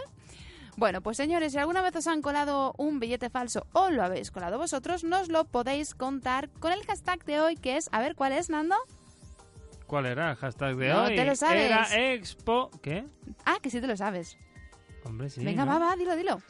[0.77, 4.31] Bueno, pues señores, si alguna vez os han colado un billete falso o lo habéis
[4.31, 8.15] colado vosotros, nos lo podéis contar con el hashtag de hoy, que es, a ver,
[8.15, 8.77] ¿cuál es, Nando?
[9.87, 11.17] ¿Cuál era el hashtag de No hoy?
[11.17, 11.63] te lo sabes.
[11.65, 12.71] Era Expo...
[12.83, 13.05] ¿Qué?
[13.45, 14.37] Ah, que sí te lo sabes.
[15.05, 15.43] Hombre, sí.
[15.45, 15.73] Venga, ¿no?
[15.73, 16.41] va, va, dilo, dilo.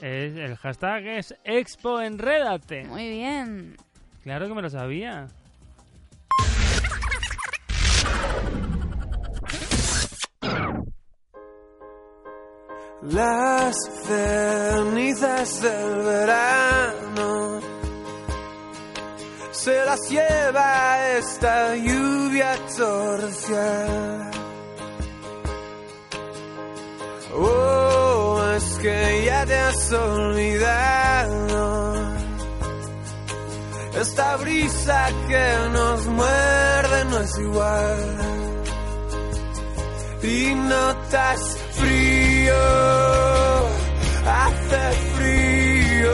[0.00, 2.84] Es- el hashtag es Expo Enrédate.
[2.84, 3.76] Muy bien.
[4.24, 5.28] Claro que me lo sabía.
[13.02, 17.60] Las cenizas del verano
[19.52, 24.30] se las lleva esta lluvia torcial.
[27.34, 31.83] Oh, es que ya te has olvidado.
[34.00, 38.34] Esta brisa que nos muerde no es igual
[40.22, 42.54] y notas frío,
[44.26, 46.12] hace frío.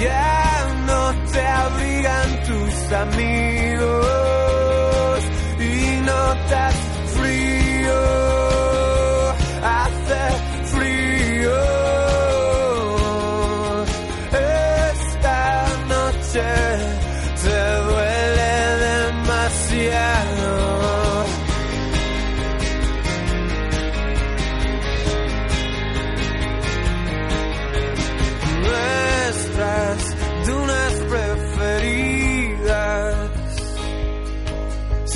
[0.00, 3.47] Ya no te abrigan tus amigos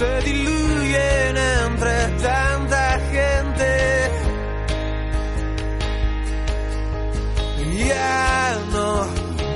[0.03, 3.71] se diluyen entre tanta gente.
[7.89, 8.89] Ya no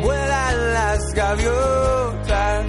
[0.05, 2.67] vuelan las gaviotas.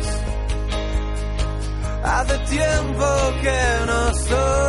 [2.04, 3.08] Hace tiempo
[3.44, 4.67] que nos olvidaron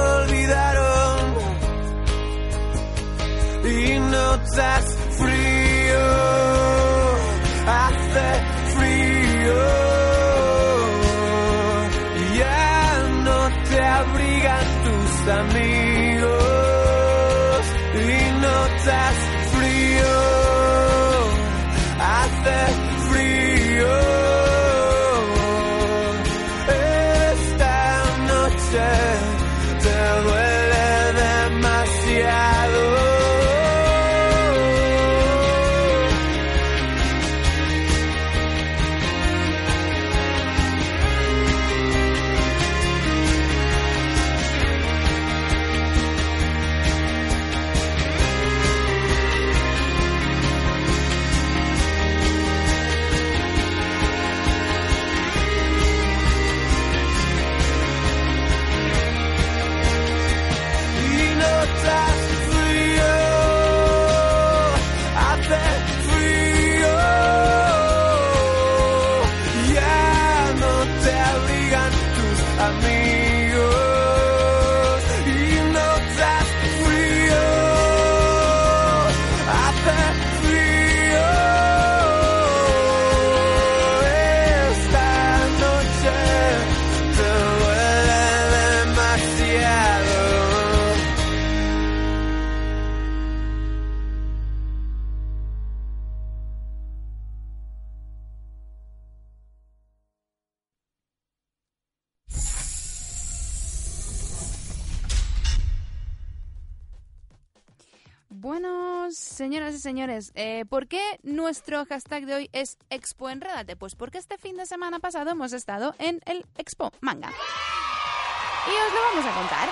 [108.40, 113.74] Bueno, señoras y señores, eh, ¿por qué nuestro hashtag de hoy es Expo Enrédate?
[113.74, 117.30] Pues porque este fin de semana pasado hemos estado en el Expo Manga.
[117.30, 119.68] Y os lo vamos a contar.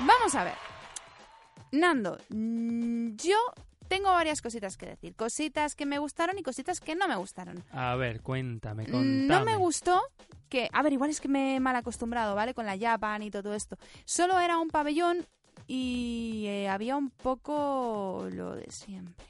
[0.00, 0.54] Vamos a ver.
[1.72, 3.36] Nando, mm, yo
[3.86, 5.14] tengo varias cositas que decir.
[5.16, 7.62] Cositas que me gustaron y cositas que no me gustaron.
[7.72, 9.26] A ver, cuéntame, Mm, contame.
[9.26, 10.00] No me gustó
[10.48, 12.54] que, a ver, igual es que me he mal acostumbrado, ¿vale?
[12.54, 13.76] Con la Japan y todo esto.
[14.06, 15.26] Solo era un pabellón
[15.66, 19.26] y eh, había un poco lo de siempre.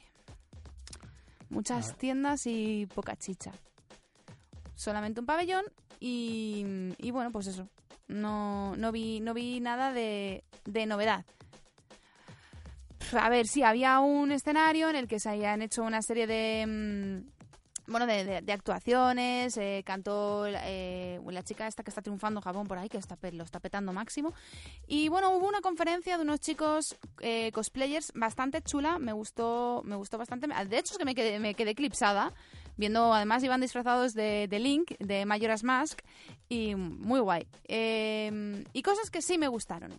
[1.49, 1.95] Muchas ver.
[1.97, 3.51] tiendas y poca chicha.
[4.75, 5.63] Solamente un pabellón
[5.99, 6.65] y,
[6.97, 7.69] y bueno, pues eso.
[8.07, 11.25] No, no, vi, no vi nada de, de novedad.
[13.13, 17.23] A ver, sí, había un escenario en el que se habían hecho una serie de...
[17.87, 22.77] bueno, de, actuaciones, eh, cantó eh, la chica esta que está triunfando en Japón por
[22.77, 22.99] ahí, que
[23.31, 24.33] lo está petando máximo.
[24.87, 29.95] Y bueno, hubo una conferencia de unos chicos eh, cosplayers bastante chula, me gustó, me
[29.95, 30.47] gustó bastante.
[30.47, 32.33] De hecho, es que me quedé, me quedé eclipsada,
[32.77, 36.01] viendo, además iban disfrazados de, Link, de Majora's Mask,
[36.49, 37.47] y muy guay.
[37.67, 39.93] Y cosas que sí me gustaron.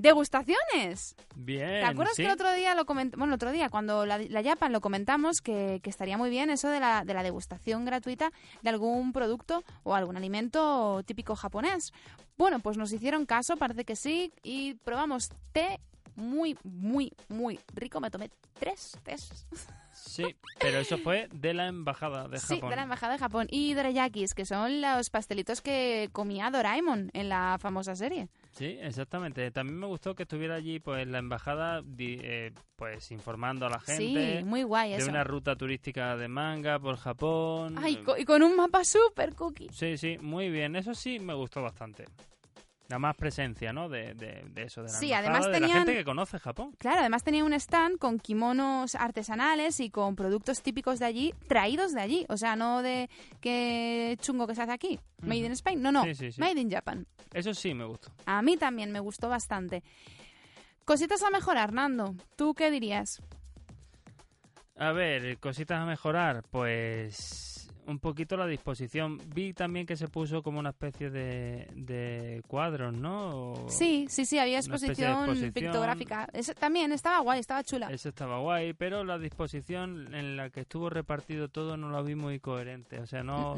[0.00, 1.14] Degustaciones.
[1.34, 2.22] Bien, ¿Te acuerdas sí.
[2.22, 4.80] que el otro día lo coment- bueno, el otro día cuando la, la Japan lo
[4.80, 8.32] comentamos que, que estaría muy bien eso de la, de la degustación gratuita
[8.62, 11.92] de algún producto o algún alimento típico japonés?
[12.38, 15.80] Bueno, pues nos hicieron caso, parece que sí, y probamos té
[16.20, 18.00] muy, muy, muy rico.
[18.00, 19.46] Me tomé tres tés.
[19.92, 20.24] Sí,
[20.58, 22.70] pero eso fue de la embajada de Sí, Japón.
[22.70, 23.46] de la Embajada de Japón.
[23.50, 28.28] Y dorayakis, que son los pastelitos que comía Doraemon en la famosa serie.
[28.52, 29.50] Sí, exactamente.
[29.50, 34.38] También me gustó que estuviera allí, pues, la embajada, eh, pues, informando a la gente
[34.38, 35.10] Sí, muy guay de eso.
[35.10, 37.76] una ruta turística de manga por Japón.
[37.78, 39.68] Ay, y con un mapa super cookie.
[39.70, 40.76] Sí, sí, muy bien.
[40.76, 42.06] Eso sí me gustó bastante.
[42.90, 43.88] La más presencia, ¿no?
[43.88, 46.38] De, de, de eso, de la Sí, embajada, además de la tenían- gente que conoce
[46.40, 46.74] Japón.
[46.76, 51.94] Claro, además tenía un stand con kimonos artesanales y con productos típicos de allí, traídos
[51.94, 52.26] de allí.
[52.28, 53.08] O sea, no de
[53.40, 54.98] qué chungo que se hace aquí.
[55.22, 55.52] Made in.
[55.52, 55.80] Spain.
[55.80, 56.02] No, no.
[56.04, 56.40] Sí, sí, sí.
[56.40, 57.06] Made in Japan.
[57.32, 58.10] Eso sí me gustó.
[58.26, 59.84] A mí también me gustó bastante.
[60.84, 62.16] Cositas a mejorar, Nando.
[62.34, 63.22] ¿Tú qué dirías?
[64.76, 67.59] A ver, cositas a mejorar, pues
[67.90, 69.18] un poquito la disposición.
[69.34, 73.52] Vi también que se puso como una especie de, de cuadros, ¿no?
[73.52, 75.52] O- Sí, sí, sí, había exposición, exposición.
[75.52, 76.28] pictográfica.
[76.32, 77.88] Eso también estaba guay, estaba chula.
[77.90, 82.14] Eso estaba guay, pero la disposición en la que estuvo repartido todo no la vi
[82.14, 83.00] muy coherente.
[83.00, 83.56] O sea, no...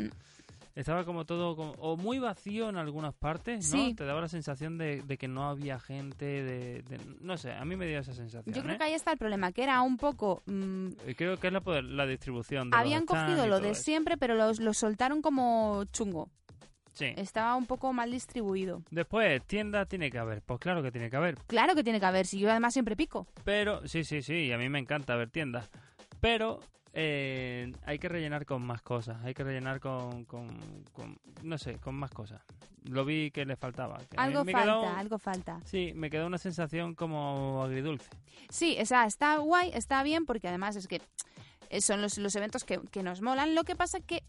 [0.75, 3.91] Estaba como todo, como- o muy vacío en algunas partes, Sí.
[3.91, 3.97] ¿no?
[3.97, 7.65] Te daba la sensación de, de que no había gente, de, de- No sé, a
[7.65, 8.55] mí me dio esa sensación.
[8.55, 8.79] Yo creo ¿eh?
[8.79, 10.43] que ahí está el problema, que era un poco...
[10.47, 13.71] mm, Eh, Creo que es la, poder- la distribución de los habían cogido lo de
[13.71, 13.83] eso.
[13.83, 16.31] siempre, pero los- lo soltaron como chungo.
[16.95, 17.07] Sí.
[17.17, 18.83] Estaba un poco mal distribuido.
[18.91, 20.43] Después, tienda tiene que haber.
[20.43, 21.37] Pues claro que tiene que haber.
[21.47, 23.27] Claro que tiene que haber, si yo además siempre pico.
[23.45, 25.71] Pero, sí, sí, sí, y a mí me encanta ver tiendas.
[26.21, 26.61] Pero
[26.93, 29.23] eh, hay que rellenar con más cosas.
[29.25, 30.49] Hay que rellenar con, con,
[30.93, 32.41] con- no sé, con más cosas.
[32.85, 33.99] Lo vi que le faltaba.
[34.11, 35.61] que Algo me falta, quedó- algo falta.
[35.65, 38.11] Sí, me quedó una sensación como agridulce.
[38.51, 41.01] Sí, o sea, está guay, está bien, porque además es que
[41.71, 43.55] eh, son los, los eventos que, que nos molan.
[43.55, 44.25] Lo que pasa que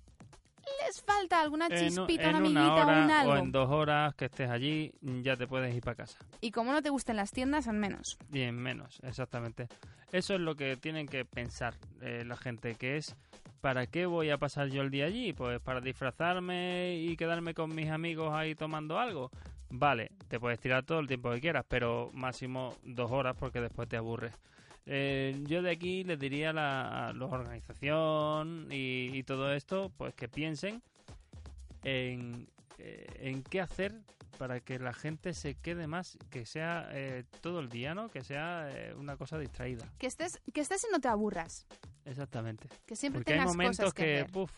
[0.86, 3.34] les falta alguna chispita, en una una amiguita, hora un algo.
[3.34, 6.18] o en dos horas que estés allí, ya te puedes ir para casa.
[6.42, 8.18] Y como no te gusten las tiendas, al menos.
[8.32, 9.68] Y en menos, exactamente.
[10.12, 13.16] Eso es lo que tienen que pensar eh, la gente, que es,
[13.62, 15.34] ¿para qué voy a pasar yo el día allí?
[15.34, 19.32] Pues para disfrazarme y quedarme con mis amigos ahí tomando algo.
[19.70, 23.90] Vale, te puedes tirar todo el tiempo que quieras, pero máximo dos horas porque después
[23.90, 24.34] te aburres.
[24.86, 29.92] Eh, yo de aquí les diría a la, a la organización y, y todo esto,
[29.98, 30.82] pues que piensen
[31.84, 32.48] en,
[32.80, 34.02] eh, en qué hacer
[34.38, 38.10] para que la gente se quede más, que sea eh, todo el día, ¿no?
[38.10, 39.88] Que sea eh, una cosa distraída.
[39.98, 41.66] Que estés, que estés y no te aburras.
[42.06, 42.68] Exactamente.
[42.86, 44.52] Que siempre Porque hay tengas momentos cosas que, que, puf,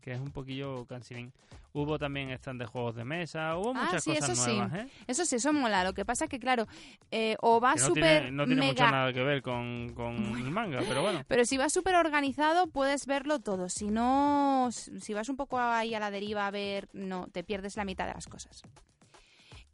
[0.00, 1.32] que es un poquillo cansinín.
[1.78, 4.56] Hubo también stand de juegos de mesa, hubo Ah, muchas sí, cosas eso sí.
[4.56, 4.88] nuevas, ¿eh?
[5.06, 5.84] Eso sí, eso mola.
[5.84, 6.66] Lo que pasa es que, claro,
[7.10, 10.50] eh, o va no súper tiene, no tiene mucho nada que ver con, con el
[10.50, 11.22] manga, pero bueno.
[11.28, 13.68] Pero si vas súper organizado, puedes verlo todo.
[13.68, 17.76] Si no, si vas un poco ahí a la deriva a ver, no, te pierdes
[17.76, 18.62] la mitad de las cosas.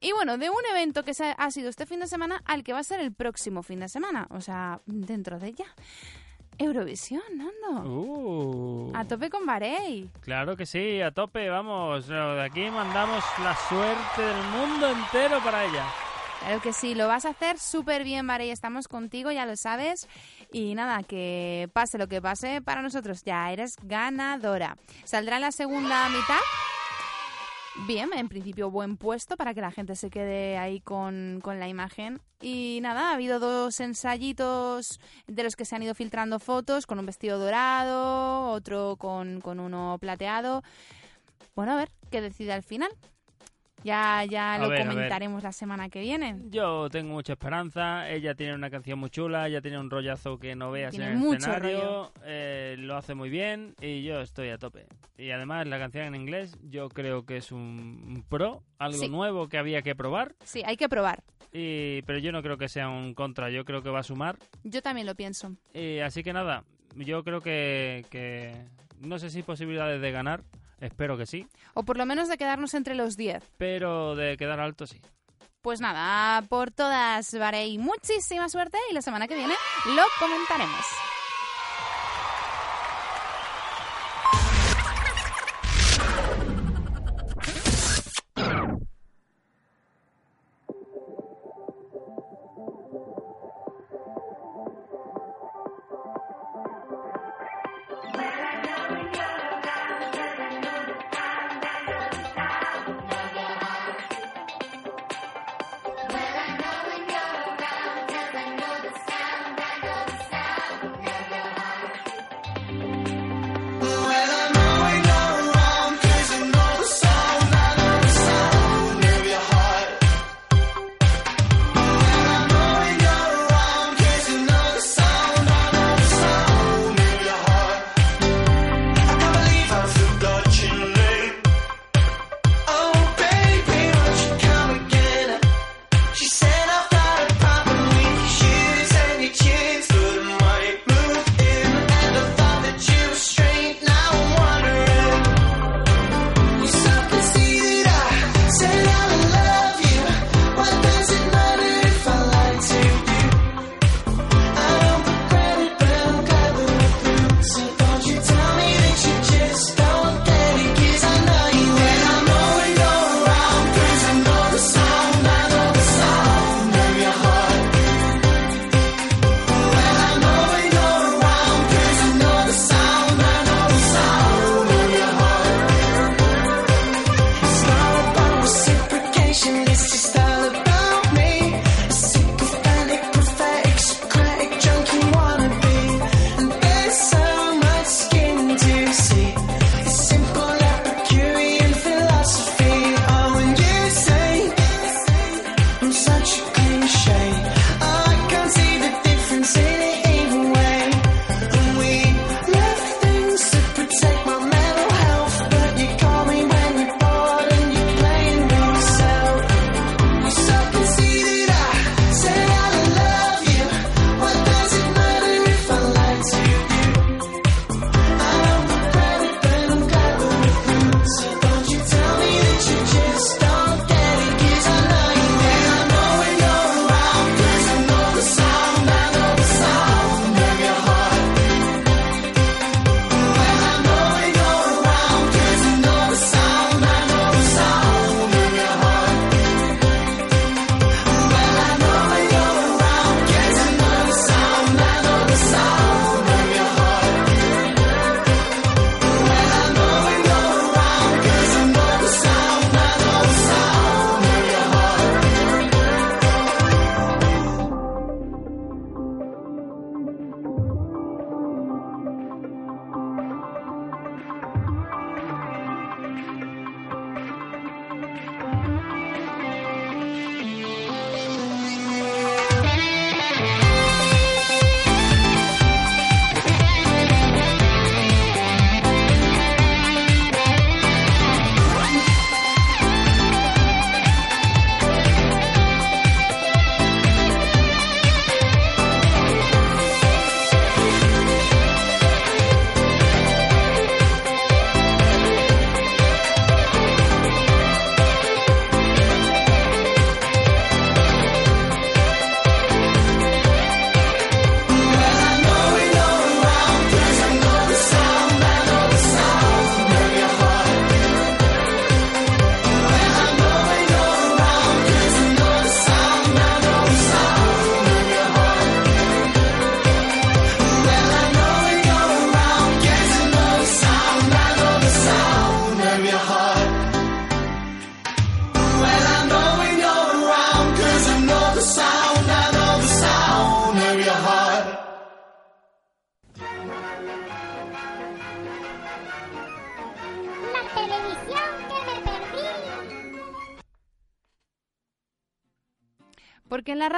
[0.01, 2.81] Y bueno, de un evento que ha sido este fin de semana al que va
[2.81, 4.27] a ser el próximo fin de semana.
[4.31, 5.67] O sea, dentro de ya.
[6.63, 7.91] Eurovisión, Nando.
[7.91, 8.93] Uh.
[8.95, 10.09] A tope con Varey.
[10.21, 12.07] Claro que sí, a tope, vamos.
[12.07, 15.85] De aquí mandamos la suerte del mundo entero para ella.
[16.41, 18.51] Claro que sí, lo vas a hacer súper bien, Varey.
[18.51, 20.09] Estamos contigo, ya lo sabes.
[20.53, 24.77] Y nada, que pase lo que pase, para nosotros ya eres ganadora.
[25.05, 26.41] Saldrá en la segunda mitad.
[27.75, 31.69] Bien, en principio buen puesto para que la gente se quede ahí con, con la
[31.69, 32.21] imagen.
[32.41, 36.99] Y nada, ha habido dos ensayitos de los que se han ido filtrando fotos con
[36.99, 40.63] un vestido dorado, otro con, con uno plateado.
[41.55, 42.91] Bueno, a ver qué decide al final.
[43.85, 46.37] Ya, ya lo ver, comentaremos la semana que viene.
[46.51, 48.09] Yo tengo mucha esperanza.
[48.11, 51.13] Ella tiene una canción muy chula, ella tiene un rollazo que no veas Tiene en
[51.13, 52.13] el mucho escenario.
[52.25, 54.87] eh, lo hace muy bien y yo estoy a tope.
[55.19, 57.61] Y además la canción en inglés yo creo que es un,
[58.07, 59.09] un pro, algo Sí.
[59.09, 60.35] nuevo que había que probar.
[60.45, 61.23] Sí, hay que probar.
[61.53, 64.37] Y, pero yo no creo que sea un contra, yo creo que va a sumar.
[64.65, 65.53] Yo también lo pienso.
[65.75, 66.65] Y así que nada,
[66.97, 68.55] yo creo que, que
[69.01, 70.43] no sé si posibilidades de ganar,
[70.83, 73.43] espero que sí, O por lo menos de quedarnos entre los 10.
[73.57, 75.01] pero de quedar alto sí.
[75.63, 79.55] Pues nada, por todas, Varey, muchísima suerte y la semana que viene
[79.95, 80.85] lo comentaremos.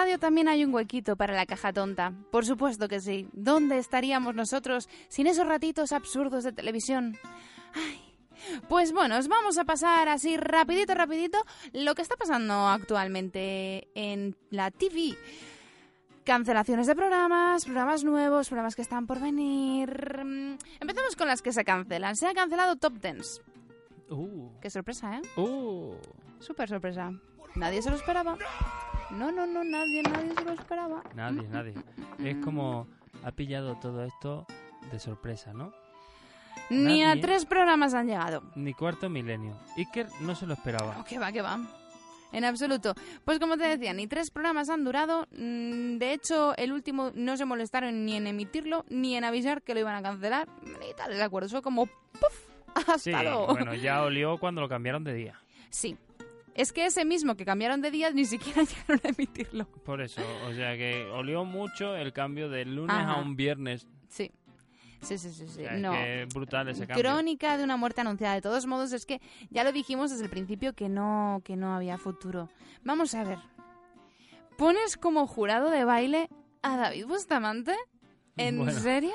[0.04, 2.12] Radio también hay un huequito para la caja tonta.
[2.30, 3.26] Por supuesto que sí.
[3.32, 7.16] ¿Dónde estaríamos nosotros sin esos ratitos absurdos de televisión?
[7.74, 8.00] Ay.
[8.68, 11.38] Pues bueno, os vamos a pasar así rapidito, rapidito
[11.72, 15.16] lo que está pasando actualmente en la TV.
[16.24, 19.88] Cancelaciones de programas, programas nuevos, programas que están por venir.
[20.22, 22.16] Mm, Empecemos con las que se cancelan.
[22.16, 23.40] Se ha cancelado Top Dance.
[24.10, 25.40] Uh, Qué sorpresa, ¿eh?
[25.40, 25.96] uh.
[26.40, 27.10] Súper sorpresa.
[27.54, 28.36] Nadie se lo esperaba.
[29.14, 31.02] No, no, no, nadie, nadie se lo esperaba.
[31.14, 31.74] Nadie, nadie.
[32.18, 32.86] Es como
[33.24, 34.46] ha pillado todo esto
[34.90, 35.72] de sorpresa, ¿no?
[36.70, 38.42] Ni a tres programas han llegado.
[38.54, 39.54] Ni cuarto milenio.
[39.76, 40.96] Iker no se lo esperaba.
[40.98, 41.58] Oh, que va, que va.
[42.32, 42.94] En absoluto.
[43.24, 45.26] Pues como te decía, ni tres programas han durado.
[45.32, 49.74] Mm, De hecho, el último no se molestaron ni en emitirlo, ni en avisar que
[49.74, 50.48] lo iban a cancelar.
[50.62, 51.48] Ni tal, de acuerdo.
[51.48, 52.48] Fue como ¡puf!
[52.74, 53.46] ¡Hasta Sí, luego!
[53.48, 55.38] bueno, ya olió cuando lo cambiaron de día.
[55.70, 55.96] Sí.
[56.54, 59.66] Es que ese mismo que cambiaron de día ni siquiera llegaron a emitirlo.
[59.84, 63.14] Por eso, o sea que olió mucho el cambio del lunes Ajá.
[63.14, 63.86] a un viernes.
[64.08, 64.30] Sí.
[65.02, 65.60] Sí, sí, sí, sí.
[65.62, 65.92] O sea, no.
[65.92, 67.02] que brutal ese cambio.
[67.02, 68.34] Crónica de una muerte anunciada.
[68.36, 71.74] De todos modos, es que ya lo dijimos desde el principio que no, que no
[71.74, 72.48] había futuro.
[72.84, 73.38] Vamos a ver.
[74.56, 76.28] ¿Pones como jurado de baile
[76.62, 77.74] a David Bustamante?
[78.36, 78.72] ¿En Bueno.
[78.72, 79.14] serio?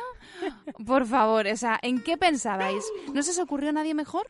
[0.85, 2.85] Por favor, o sea, ¿en qué pensabais?
[3.13, 4.29] ¿No se os ocurrió a nadie mejor?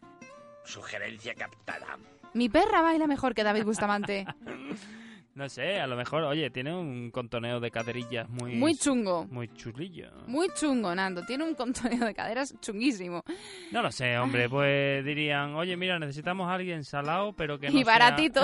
[0.63, 1.97] Sugerencia captada.
[2.33, 4.25] Mi perra baila mejor que David Bustamante.
[5.35, 8.55] No sé, a lo mejor, oye, tiene un contoneo de caderillas muy...
[8.55, 9.25] Muy chungo.
[9.31, 10.11] Muy chulillo.
[10.27, 11.25] Muy chungo, Nando.
[11.25, 13.23] Tiene un contoneo de caderas chunguísimo.
[13.71, 17.79] No lo sé, hombre, pues dirían, oye, mira, necesitamos a alguien salado, pero que no
[17.79, 18.41] y sea- baratito.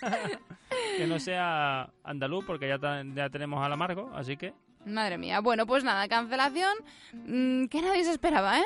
[0.96, 2.78] que no sea andaluz, porque ya,
[3.14, 4.54] ya tenemos al amargo, así que...
[4.86, 5.40] Madre mía.
[5.40, 6.72] Bueno, pues nada, cancelación
[7.12, 8.64] mm, que nadie se esperaba, ¿eh?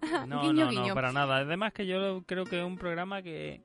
[0.26, 0.88] No, guiño, no, guiño.
[0.88, 1.38] no, para nada.
[1.38, 3.60] Además que yo creo que es un programa que,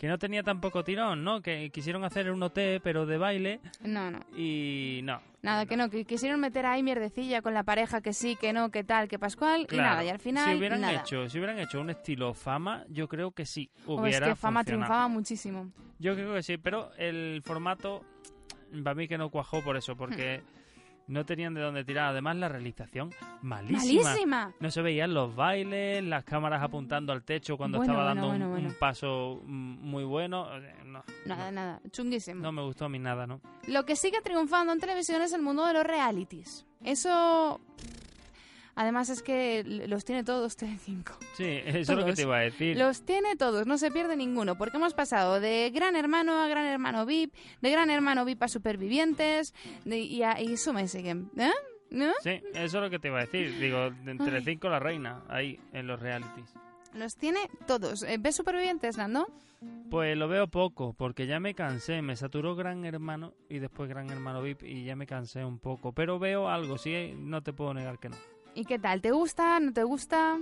[0.00, 1.42] que no tenía tan poco tirón, ¿no?
[1.42, 4.20] Que quisieron hacer un OT, pero de baile, No, no.
[4.34, 5.20] y no.
[5.42, 8.70] Nada, que no, que quisieron meter ahí mierdecilla con la pareja, que sí, que no,
[8.70, 11.00] que tal, que Pascual, y nada, y al final, si hubieran nada.
[11.00, 14.36] hecho, si hubieran hecho un estilo fama, yo creo que sí O hubiera es que
[14.36, 14.64] fama funcionado.
[14.86, 15.70] triunfaba muchísimo.
[15.98, 18.02] Yo creo que sí, pero el formato
[18.82, 20.59] para mí que no cuajó por eso, porque Hmm.
[21.10, 22.06] No tenían de dónde tirar.
[22.10, 23.10] Además la realización
[23.42, 24.02] malísima.
[24.02, 24.54] ¡Malísima!
[24.60, 28.32] No se veían los bailes, las cámaras apuntando al techo cuando Bueno, estaba bueno, dando
[28.32, 28.68] un- bueno, bueno.
[28.68, 30.46] un, paso muy bueno.
[30.84, 32.40] No, Nada, no, nada, chunguísimo.
[32.42, 33.40] no me gustó a mí nada, ¿no?
[33.68, 36.66] Lo que sigue triunfando en televisión es el mundo de los realities.
[36.84, 37.60] Eso...
[38.80, 41.12] Además es que los tiene todos Telecinco.
[41.36, 42.78] Sí, eso es lo que te iba a decir.
[42.78, 46.64] Los tiene todos, no se pierde ninguno, porque hemos pasado de Gran Hermano a Gran
[46.64, 49.52] Hermano VIP, de Gran Hermano VIP a Supervivientes,
[49.84, 51.10] de- y, a, y sigue.
[51.10, 51.50] ¿Eh?
[51.90, 52.10] ¿No?
[52.22, 53.58] Sí, eso es lo que te iba a decir.
[53.58, 53.90] Digo,
[54.24, 56.54] Telecinco la reina, ahí, en los realities.
[56.94, 58.02] Los tiene todos.
[58.04, 59.26] Eh, ¿Ves Supervivientes, Nando?
[59.90, 64.08] Pues lo veo poco, porque ya me cansé, me saturó Gran Hermano y después Gran
[64.08, 65.92] Hermano VIP y ya me cansé un poco.
[65.92, 68.16] Pero veo algo, sí, no te puedo negar que no.
[68.54, 69.00] ¿Y qué tal?
[69.00, 69.60] ¿Te gusta?
[69.60, 70.38] ¿No te gusta?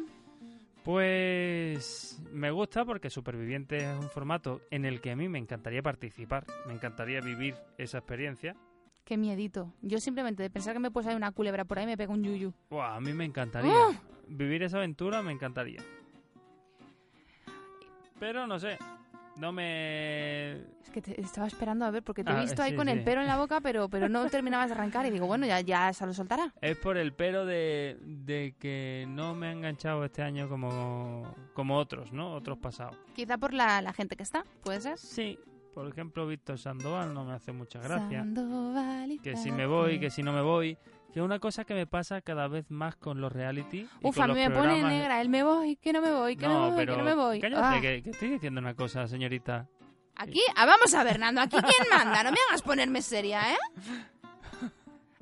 [0.85, 5.83] Pues me gusta porque Superviviente es un formato en el que a mí me encantaría
[5.83, 8.57] participar, me encantaría vivir esa experiencia.
[9.05, 9.73] Qué miedito.
[9.83, 12.25] Yo simplemente de pensar que me puede salir una culebra por ahí me pego un
[12.25, 12.53] yuyu.
[12.71, 13.73] Buah, a mí me encantaría.
[13.73, 13.95] ¡Oh!
[14.29, 15.83] Vivir esa aventura me encantaría.
[18.19, 18.79] Pero no sé,
[19.39, 20.53] no me...
[20.83, 22.87] Es que te estaba esperando a ver porque te he Ah, visto ahí sí, con
[22.87, 22.93] sí.
[22.93, 25.61] el pelo en la boca, pero, pero no terminabas de arrancar y digo, bueno, ya,
[25.61, 26.53] ya se lo soltará.
[26.61, 31.77] Es por el pero de, de que no me ha enganchado este año como, como
[31.77, 32.33] otros, ¿no?
[32.35, 32.97] Otros pasados.
[33.15, 34.99] Quizá por la, la gente que está, ¿puede ser?
[34.99, 35.39] Sí,
[35.75, 38.21] por ejemplo, Víctor Sandoval no me hace mucha gracia.
[38.21, 40.77] Sandoval Que si me voy, que si no me voy.
[41.19, 43.79] Que es una cosa que me pasa cada vez más con los reality.
[44.01, 46.13] y Uf, con a mí los me pone negra, el me voy, que no me
[46.13, 47.41] voy, que no, me voy, pero que no me voy.
[47.41, 47.81] cállate, Ah.
[47.81, 49.67] que, que estoy diciendo una cosa, señorita.
[50.15, 53.57] Aquí, ah, vamos a ver, Nando, aquí quién manda, no me hagas ponerme seria, ¿eh?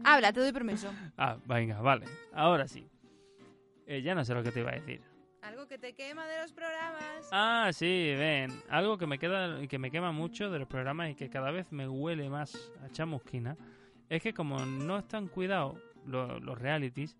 [0.04, 0.92] Habla, te doy permiso.
[1.16, 2.04] Ah, venga, vale.
[2.34, 2.86] Ahora sí.
[3.86, 5.00] Eh, ya no sé lo que te iba a decir.
[5.40, 7.28] Algo que te quema de los programas.
[7.32, 7.86] Ah, sí,
[8.18, 8.52] ven.
[8.68, 11.72] Algo que me queda, que me quema mucho de los programas y que cada vez
[11.72, 13.56] me huele más a chamusquina
[14.08, 17.16] es que como no están cuidados lo- los realities,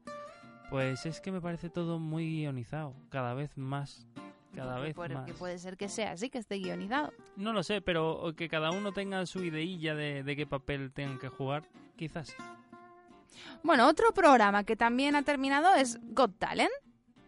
[0.71, 4.07] pues es que me parece todo muy guionizado, cada vez más,
[4.55, 5.31] cada vez más.
[5.33, 7.13] puede ser que sea así, que esté guionizado.
[7.37, 11.19] No lo sé, pero que cada uno tenga su ideilla de, de qué papel tengan
[11.19, 11.65] que jugar,
[11.97, 12.35] quizás.
[13.63, 16.71] Bueno, otro programa que también ha terminado es Got Talent.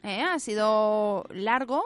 [0.02, 0.22] ¿eh?
[0.22, 1.82] Ha sido largo.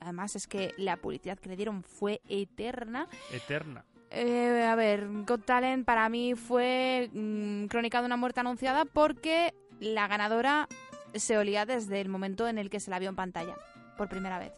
[0.00, 3.08] Además es que la publicidad que le dieron fue eterna.
[3.32, 3.84] Eterna.
[4.10, 9.54] Eh, a ver, Got Talent para mí fue mm, crónica de una muerte anunciada porque
[9.80, 10.68] la ganadora
[11.14, 13.54] se olía desde el momento en el que se la vio en pantalla,
[13.96, 14.52] por primera vez.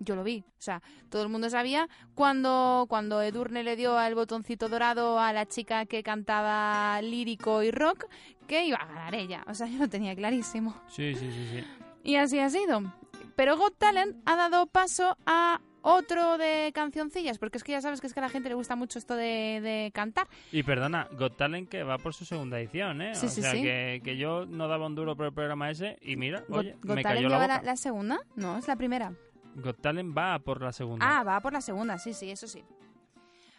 [0.00, 0.44] Yo lo vi.
[0.46, 5.32] O sea, todo el mundo sabía cuando, cuando Edurne le dio al botoncito dorado a
[5.32, 8.06] la chica que cantaba lírico y rock
[8.46, 9.44] que iba a ganar ella.
[9.48, 10.80] O sea, yo lo tenía clarísimo.
[10.86, 11.64] Sí, sí, sí, sí.
[12.04, 12.94] Y así ha sido.
[13.34, 18.00] Pero Got Talent ha dado paso a otro de cancioncillas, porque es que ya sabes
[18.00, 20.26] que es que a la gente le gusta mucho esto de, de cantar.
[20.52, 23.14] Y perdona, Got Talent que va por su segunda edición, ¿eh?
[23.14, 23.62] Sí, o sí, sea, sí.
[23.62, 26.76] Que, que yo no daba un duro por el programa ese y mira, Got, oye,
[26.82, 27.46] Got me Talent cayó la boca.
[27.48, 28.18] la, la segunda?
[28.36, 29.12] No, es la primera.
[29.54, 31.04] Got Talent va por la segunda.
[31.18, 32.62] Ah, va por la segunda, sí, sí, eso sí.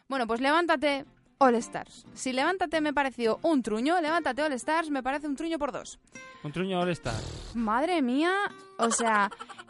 [0.07, 1.05] Bueno, pues levántate
[1.37, 2.05] All Stars.
[2.13, 5.99] Si levántate me pareció un truño, levántate All Stars me parece un truño por dos.
[6.43, 7.15] Un truño All Star.
[7.53, 8.31] Madre mía,
[8.77, 9.29] o sea,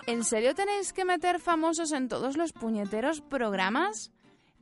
[0.10, 4.12] ¿en serio tenéis que meter famosos en todos los puñeteros programas?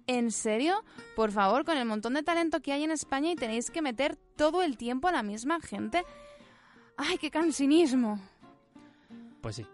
[0.06, 0.84] ¿En serio?
[1.16, 4.18] Por favor, con el montón de talento que hay en España y tenéis que meter
[4.36, 6.04] todo el tiempo a la misma gente.
[6.98, 8.20] ¡Ay, qué cansinismo!
[9.42, 9.66] Pues sí.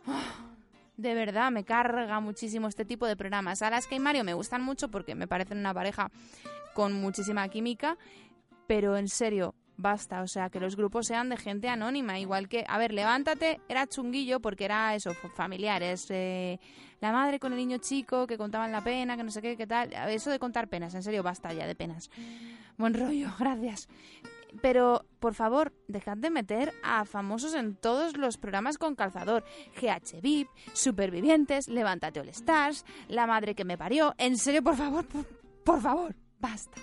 [0.96, 3.64] De verdad, me carga muchísimo este tipo de programas.
[3.64, 6.12] Alaska y Mario me gustan mucho porque me parecen una pareja
[6.76, 7.98] con muchísima química,
[8.68, 10.22] pero en serio, basta.
[10.22, 12.20] O sea, que los grupos sean de gente anónima.
[12.20, 16.08] Igual que, a ver, levántate, era chunguillo porque era eso, familiares.
[16.10, 16.60] eh,
[17.02, 19.68] la madre con el niño chico que contaban la pena, que no sé qué, qué
[19.68, 19.92] tal.
[20.10, 22.10] Eso de contar penas, en serio, basta ya de penas.
[22.78, 23.90] Buen rollo, gracias.
[24.62, 29.44] Pero, por favor, dejad de meter a famosos en todos los programas con calzador.
[29.82, 34.14] GH VIP, Supervivientes, Levántate All Stars, La Madre que me parió.
[34.18, 35.06] En serio, por favor,
[35.66, 36.80] por favor, basta.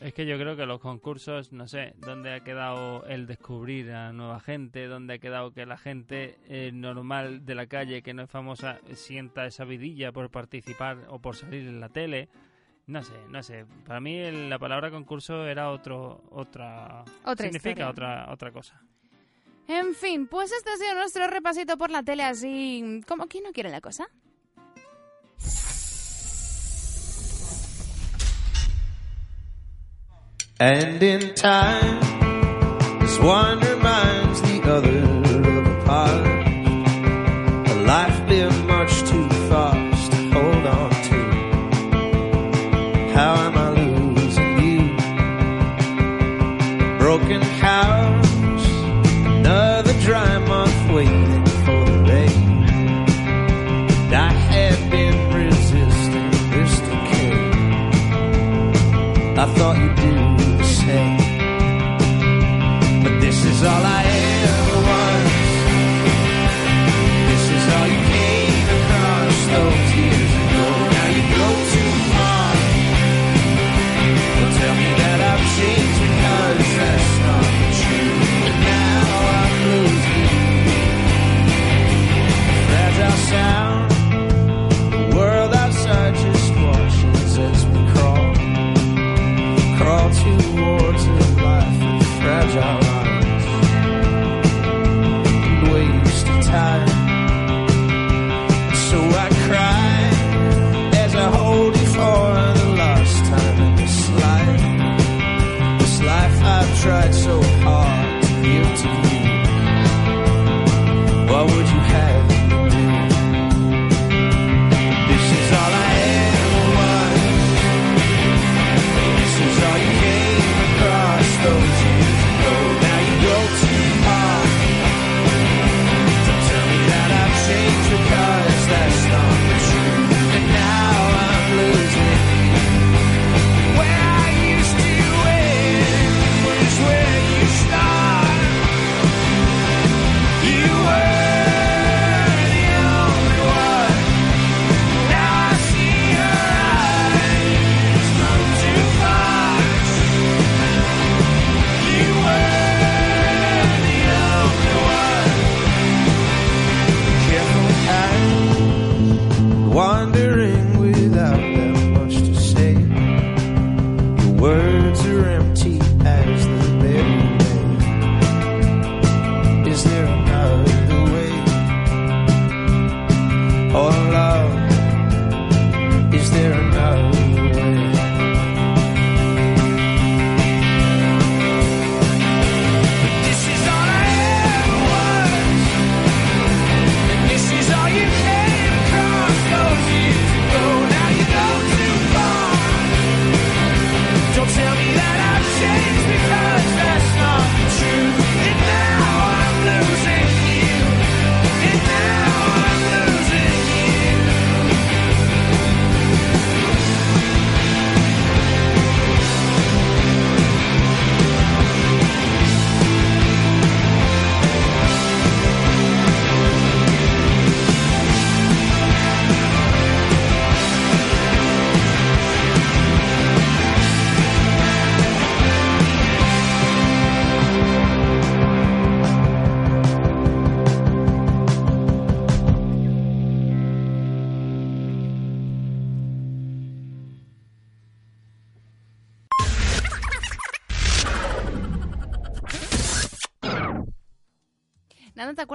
[0.00, 4.12] Es que yo creo que los concursos, no sé, dónde ha quedado el descubrir a
[4.14, 8.22] nueva gente, dónde ha quedado que la gente eh, normal de la calle, que no
[8.22, 12.30] es famosa, sienta esa vidilla por participar o por salir en la tele.
[12.86, 13.66] No sé, no sé.
[13.86, 17.90] Para mí el- la palabra concurso era otro, otra, Otra significa historia.
[17.90, 18.80] otra, otra cosa.
[19.68, 23.02] En fin, pues este ha sido nuestro repasito por la tele así...
[23.06, 24.08] como ¿Quién no quiere la cosa?
[30.60, 32.00] And in time,
[33.00, 33.79] this one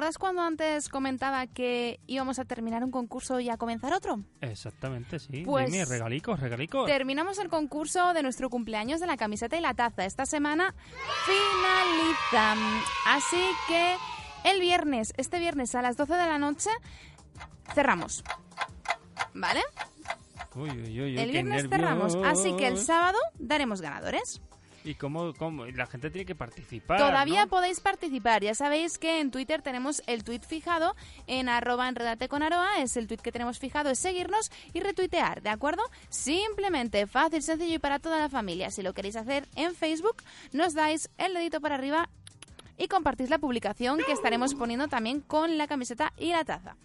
[0.06, 3.94] Nano, ¿te acuerdas cuando antes comentaba que íbamos a terminar un concurso y a comenzar
[3.94, 4.20] otro?
[4.42, 5.44] Exactamente, sí.
[5.46, 6.86] Pues- Dime, regalicos, regalicos.
[6.86, 10.06] Terminamos el concurso de nuestro cumpleaños de la camiseta y la taza.
[10.06, 10.76] Esta semana
[11.26, 12.56] finaliza.
[13.08, 13.96] Así que
[14.44, 16.70] el viernes, este viernes a las 12 de la noche,
[17.74, 18.24] cerramos.
[19.34, 19.62] ¿Vale?
[20.56, 22.16] Uy, uy, uy, El viernes cerramos.
[22.24, 24.42] Así que el sábado daremos ganadores.
[24.86, 25.66] ¿Y cómo, cómo?
[25.66, 27.00] Y La gente tiene que participar.
[27.00, 27.50] Todavía ¿no?
[27.50, 28.44] podéis participar.
[28.44, 32.80] Ya sabéis que en Twitter tenemos el tweet fijado en arroba enredate con aroa.
[32.80, 35.82] Es el tweet que tenemos fijado, es seguirnos y retuitear, ¿de acuerdo?
[36.10, 38.70] Simplemente, fácil, sencillo y para toda la familia.
[38.70, 40.18] Si lo queréis hacer en Facebook,
[40.54, 42.10] nos dais el dedito para arriba
[42.78, 46.76] y compartís la publicación que estaremos poniendo también con la camiseta y la taza.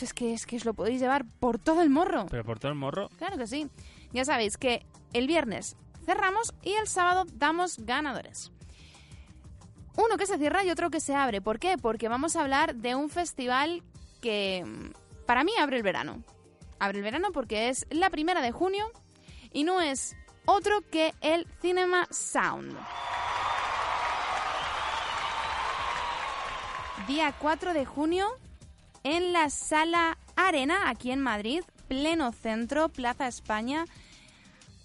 [0.00, 2.26] Es que, es que os lo podéis llevar por todo el morro.
[2.28, 3.08] Pero por todo el morro.
[3.18, 3.68] Claro que sí.
[4.12, 8.52] Ya sabéis que el viernes cerramos y el sábado damos ganadores.
[9.96, 11.40] Uno que se cierra y otro que se abre.
[11.40, 11.76] ¿Por qué?
[11.76, 13.82] Porque vamos a hablar de un festival
[14.20, 16.22] que mm, para mí abre el verano.
[16.78, 18.90] Abre el verano porque es la primera de junio
[19.52, 22.76] y no es otro que el Cinema Sound.
[27.06, 28.26] Día 4 de junio
[29.04, 33.84] en la Sala Arena, aquí en Madrid, pleno centro, Plaza España.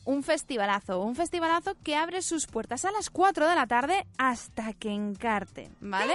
[0.08, 4.72] Un festivalazo, un festivalazo que abre sus puertas a las 4 de la tarde hasta
[4.72, 6.14] que encarte, ¿vale?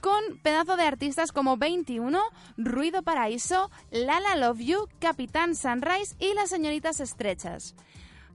[0.00, 2.18] Con pedazo de artistas como 21,
[2.56, 7.74] Ruido Paraíso, Lala Love You, Capitán Sunrise y las señoritas estrechas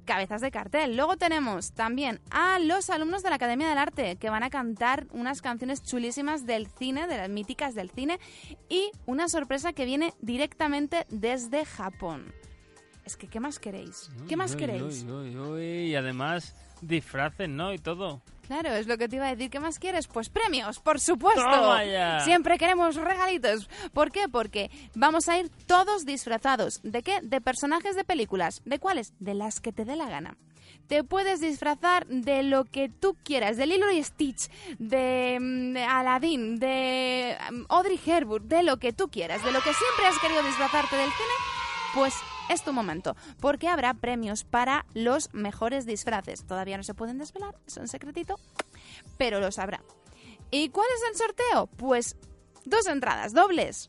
[0.05, 0.95] cabezas de cartel.
[0.95, 5.07] Luego tenemos también a los alumnos de la Academia del Arte que van a cantar
[5.11, 8.19] unas canciones chulísimas del cine, de las míticas del cine,
[8.69, 12.33] y una sorpresa que viene directamente desde Japón.
[13.09, 14.11] Es que, ¿qué más queréis?
[14.27, 15.03] ¿Qué más Uy, queréis?
[15.03, 15.63] uy, uy, uy.
[15.89, 17.73] Y además, disfraces, ¿no?
[17.73, 18.21] Y todo.
[18.45, 19.49] Claro, es lo que te iba a decir.
[19.49, 20.05] ¿Qué más quieres?
[20.05, 21.41] Pues premios, por supuesto.
[21.41, 22.19] Toma ya.
[22.19, 23.67] Siempre queremos regalitos.
[23.93, 24.29] ¿Por qué?
[24.29, 26.81] Porque vamos a ir todos disfrazados.
[26.83, 27.19] ¿De qué?
[27.23, 28.61] De personajes de películas.
[28.63, 29.13] ¿De cuáles?
[29.19, 30.37] De las que te dé la gana.
[30.85, 35.83] Te puedes disfrazar de lo que tú quieras, de Lilo y Stitch, de, mm, de
[35.83, 40.19] Aladdin, de mm, Audrey Hepburn, de lo que tú quieras, de lo que siempre has
[40.19, 41.33] querido disfrazarte del cine,
[41.95, 42.13] pues
[42.49, 46.45] es tu momento, porque habrá premios para los mejores disfraces.
[46.45, 48.39] Todavía no se pueden desvelar, es un secretito,
[49.17, 49.81] pero los habrá.
[50.51, 51.67] ¿Y cuál es el sorteo?
[51.67, 52.17] Pues
[52.65, 53.87] dos entradas dobles,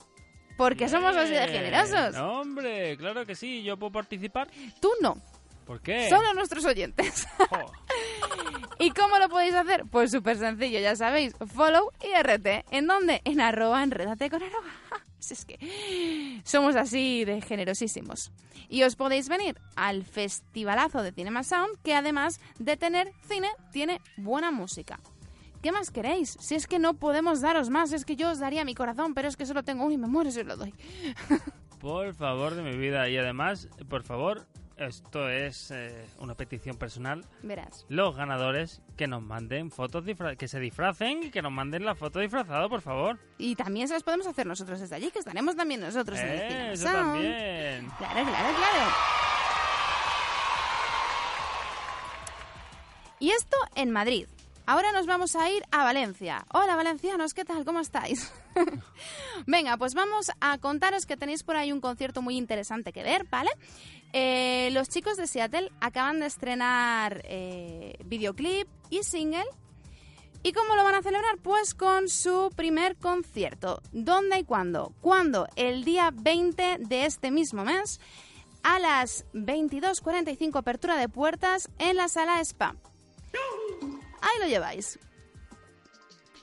[0.56, 2.16] porque somos así de generosos.
[2.16, 3.62] Hombre, claro que sí.
[3.62, 4.48] ¿Yo puedo participar?
[4.80, 5.16] Tú no,
[5.64, 6.08] ¿Por qué?
[6.10, 7.26] solo nuestros oyentes.
[8.78, 9.84] ¿Y cómo lo podéis hacer?
[9.90, 11.34] Pues súper sencillo, ya sabéis.
[11.54, 12.64] Follow y RT.
[12.70, 13.20] ¿En dónde?
[13.24, 14.68] En arroba enredate con arroba.
[15.30, 18.32] Es que somos así de generosísimos.
[18.68, 24.00] Y os podéis venir al festivalazo de Cinema Sound, que además de tener cine, tiene
[24.16, 25.00] buena música.
[25.62, 26.38] ¿Qué más queréis?
[26.40, 29.28] Si es que no podemos daros más, es que yo os daría mi corazón, pero
[29.28, 30.74] es que solo tengo uno y me muero si os lo doy.
[31.80, 33.08] Por favor de mi vida.
[33.08, 34.46] Y además, por favor,
[34.80, 37.24] esto es eh, una petición personal.
[37.42, 37.84] Verás.
[37.88, 40.04] Los ganadores que nos manden fotos
[40.38, 43.18] que se disfracen y que nos manden la foto disfrazado, por favor.
[43.38, 46.40] Y también se las podemos hacer nosotros desde allí, que estaremos también nosotros en el
[46.40, 46.96] Eh, eso Sound.
[46.98, 47.90] también.
[47.98, 48.90] Claro, claro, claro.
[53.18, 54.26] Y esto en Madrid.
[54.66, 56.44] Ahora nos vamos a ir a Valencia.
[56.52, 57.64] Hola valencianos, ¿qué tal?
[57.64, 58.32] ¿Cómo estáis?
[59.46, 63.26] Venga, pues vamos a contaros que tenéis por ahí un concierto muy interesante que ver,
[63.30, 63.50] ¿vale?
[64.12, 69.44] Eh, los chicos de Seattle acaban de estrenar eh, videoclip y single.
[70.42, 71.36] ¿Y cómo lo van a celebrar?
[71.42, 73.82] Pues con su primer concierto.
[73.92, 74.94] ¿Dónde y cuándo?
[75.00, 75.46] ¿Cuándo?
[75.56, 78.00] El día 20 de este mismo mes
[78.62, 82.74] a las 22.45 apertura de puertas en la sala Spa.
[84.20, 84.98] Ahí lo lleváis.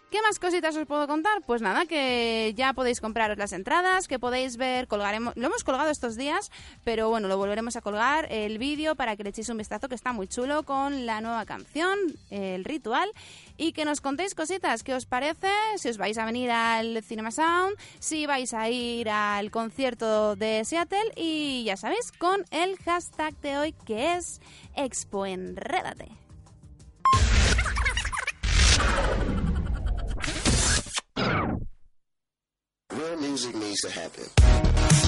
[0.09, 1.41] ¿Qué más cositas os puedo contar?
[1.45, 5.89] Pues nada, que ya podéis compraros las entradas, que podéis ver, colgaremos, lo hemos colgado
[5.89, 6.49] estos días,
[6.85, 9.95] pero bueno, lo volveremos a colgar el vídeo para que le echéis un vistazo que
[9.95, 11.99] está muy chulo con la nueva canción,
[12.29, 13.11] el ritual,
[13.57, 15.49] y que nos contéis cositas, ¿qué os parece?
[15.75, 20.63] Si os vais a venir al Cinema Sound, si vais a ir al concierto de
[20.63, 24.39] Seattle y ya sabéis, con el hashtag de hoy que es
[24.73, 26.26] Expo Enrédate.
[32.93, 35.06] Real music needs to happen.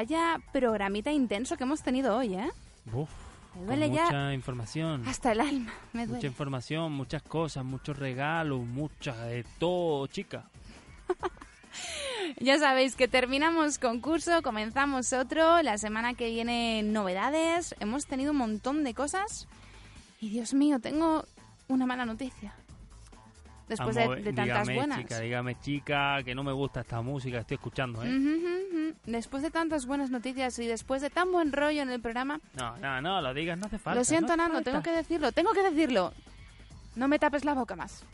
[0.00, 2.50] Vaya programita intenso que hemos tenido hoy, ¿eh?
[2.90, 3.10] Uf,
[3.52, 5.06] Me con duele ya mucha información.
[5.06, 5.74] hasta el alma.
[5.92, 6.26] Me Mucha duele.
[6.28, 10.44] información, muchas cosas, muchos regalos, muchas de todo, chica.
[12.38, 15.60] Ya sabéis que terminamos concurso, comenzamos otro.
[15.62, 17.74] La semana que viene novedades.
[17.80, 19.48] Hemos tenido un montón de cosas.
[20.20, 21.24] Y Dios mío, tengo
[21.68, 22.54] una mala noticia.
[23.70, 24.98] Después de, tantas dígame, buenas.
[24.98, 28.94] chica, dígame, chica, que no me gusta esta música estoy escuchando, ¿eh?
[29.06, 32.76] Después de tantas buenas noticias y después de tan buen rollo en el programa, No,
[32.78, 33.98] no, no, lo digas, no hace falta.
[33.98, 36.12] lo siento, no Nando, tengo que decirlo, tengo que decirlo.
[36.96, 38.04] No me tapes la boca más.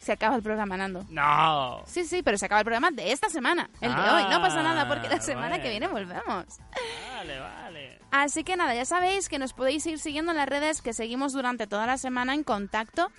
[0.00, 1.04] Se acaba el programa, Nando.
[1.10, 1.82] No.
[1.86, 4.22] Sí, sí, pero se acaba el programa de esta semana, el de hoy.
[4.30, 6.46] No pasa nada porque la Ah, semana que viene volvemos.
[7.14, 7.98] Vale, vale.
[8.10, 11.32] Así que nada, ya sabéis que nos podéis ir siguiendo en las redes que seguimos
[11.34, 13.12] durante toda la semana en contacto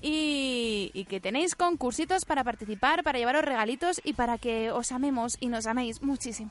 [0.00, 5.48] y, que tenéis concursitos para participar, para llevaros regalitos y para que os amemos y
[5.48, 6.50] nos améis muchísimo.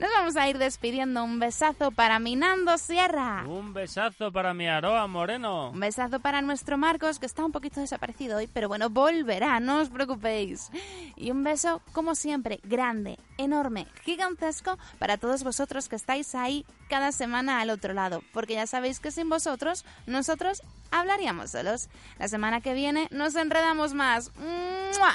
[0.00, 1.24] Nos vamos a ir despidiendo.
[1.24, 3.44] Un besazo para Minando Sierra.
[3.46, 5.70] Un besazo para mi Aroa Moreno.
[5.70, 9.80] Un besazo para nuestro Marcos, que está un poquito desaparecido hoy, pero bueno, volverá, no
[9.80, 10.70] os preocupéis.
[11.16, 17.12] Y un beso, como siempre, grande, enorme, gigantesco para todos vosotros que estáis ahí cada
[17.12, 21.88] semana al otro lado, porque ya sabéis que sin vosotros, nosotros hablaríamos solos.
[22.18, 24.30] La semana que viene nos enredamos más.
[24.36, 25.14] ¡Mua!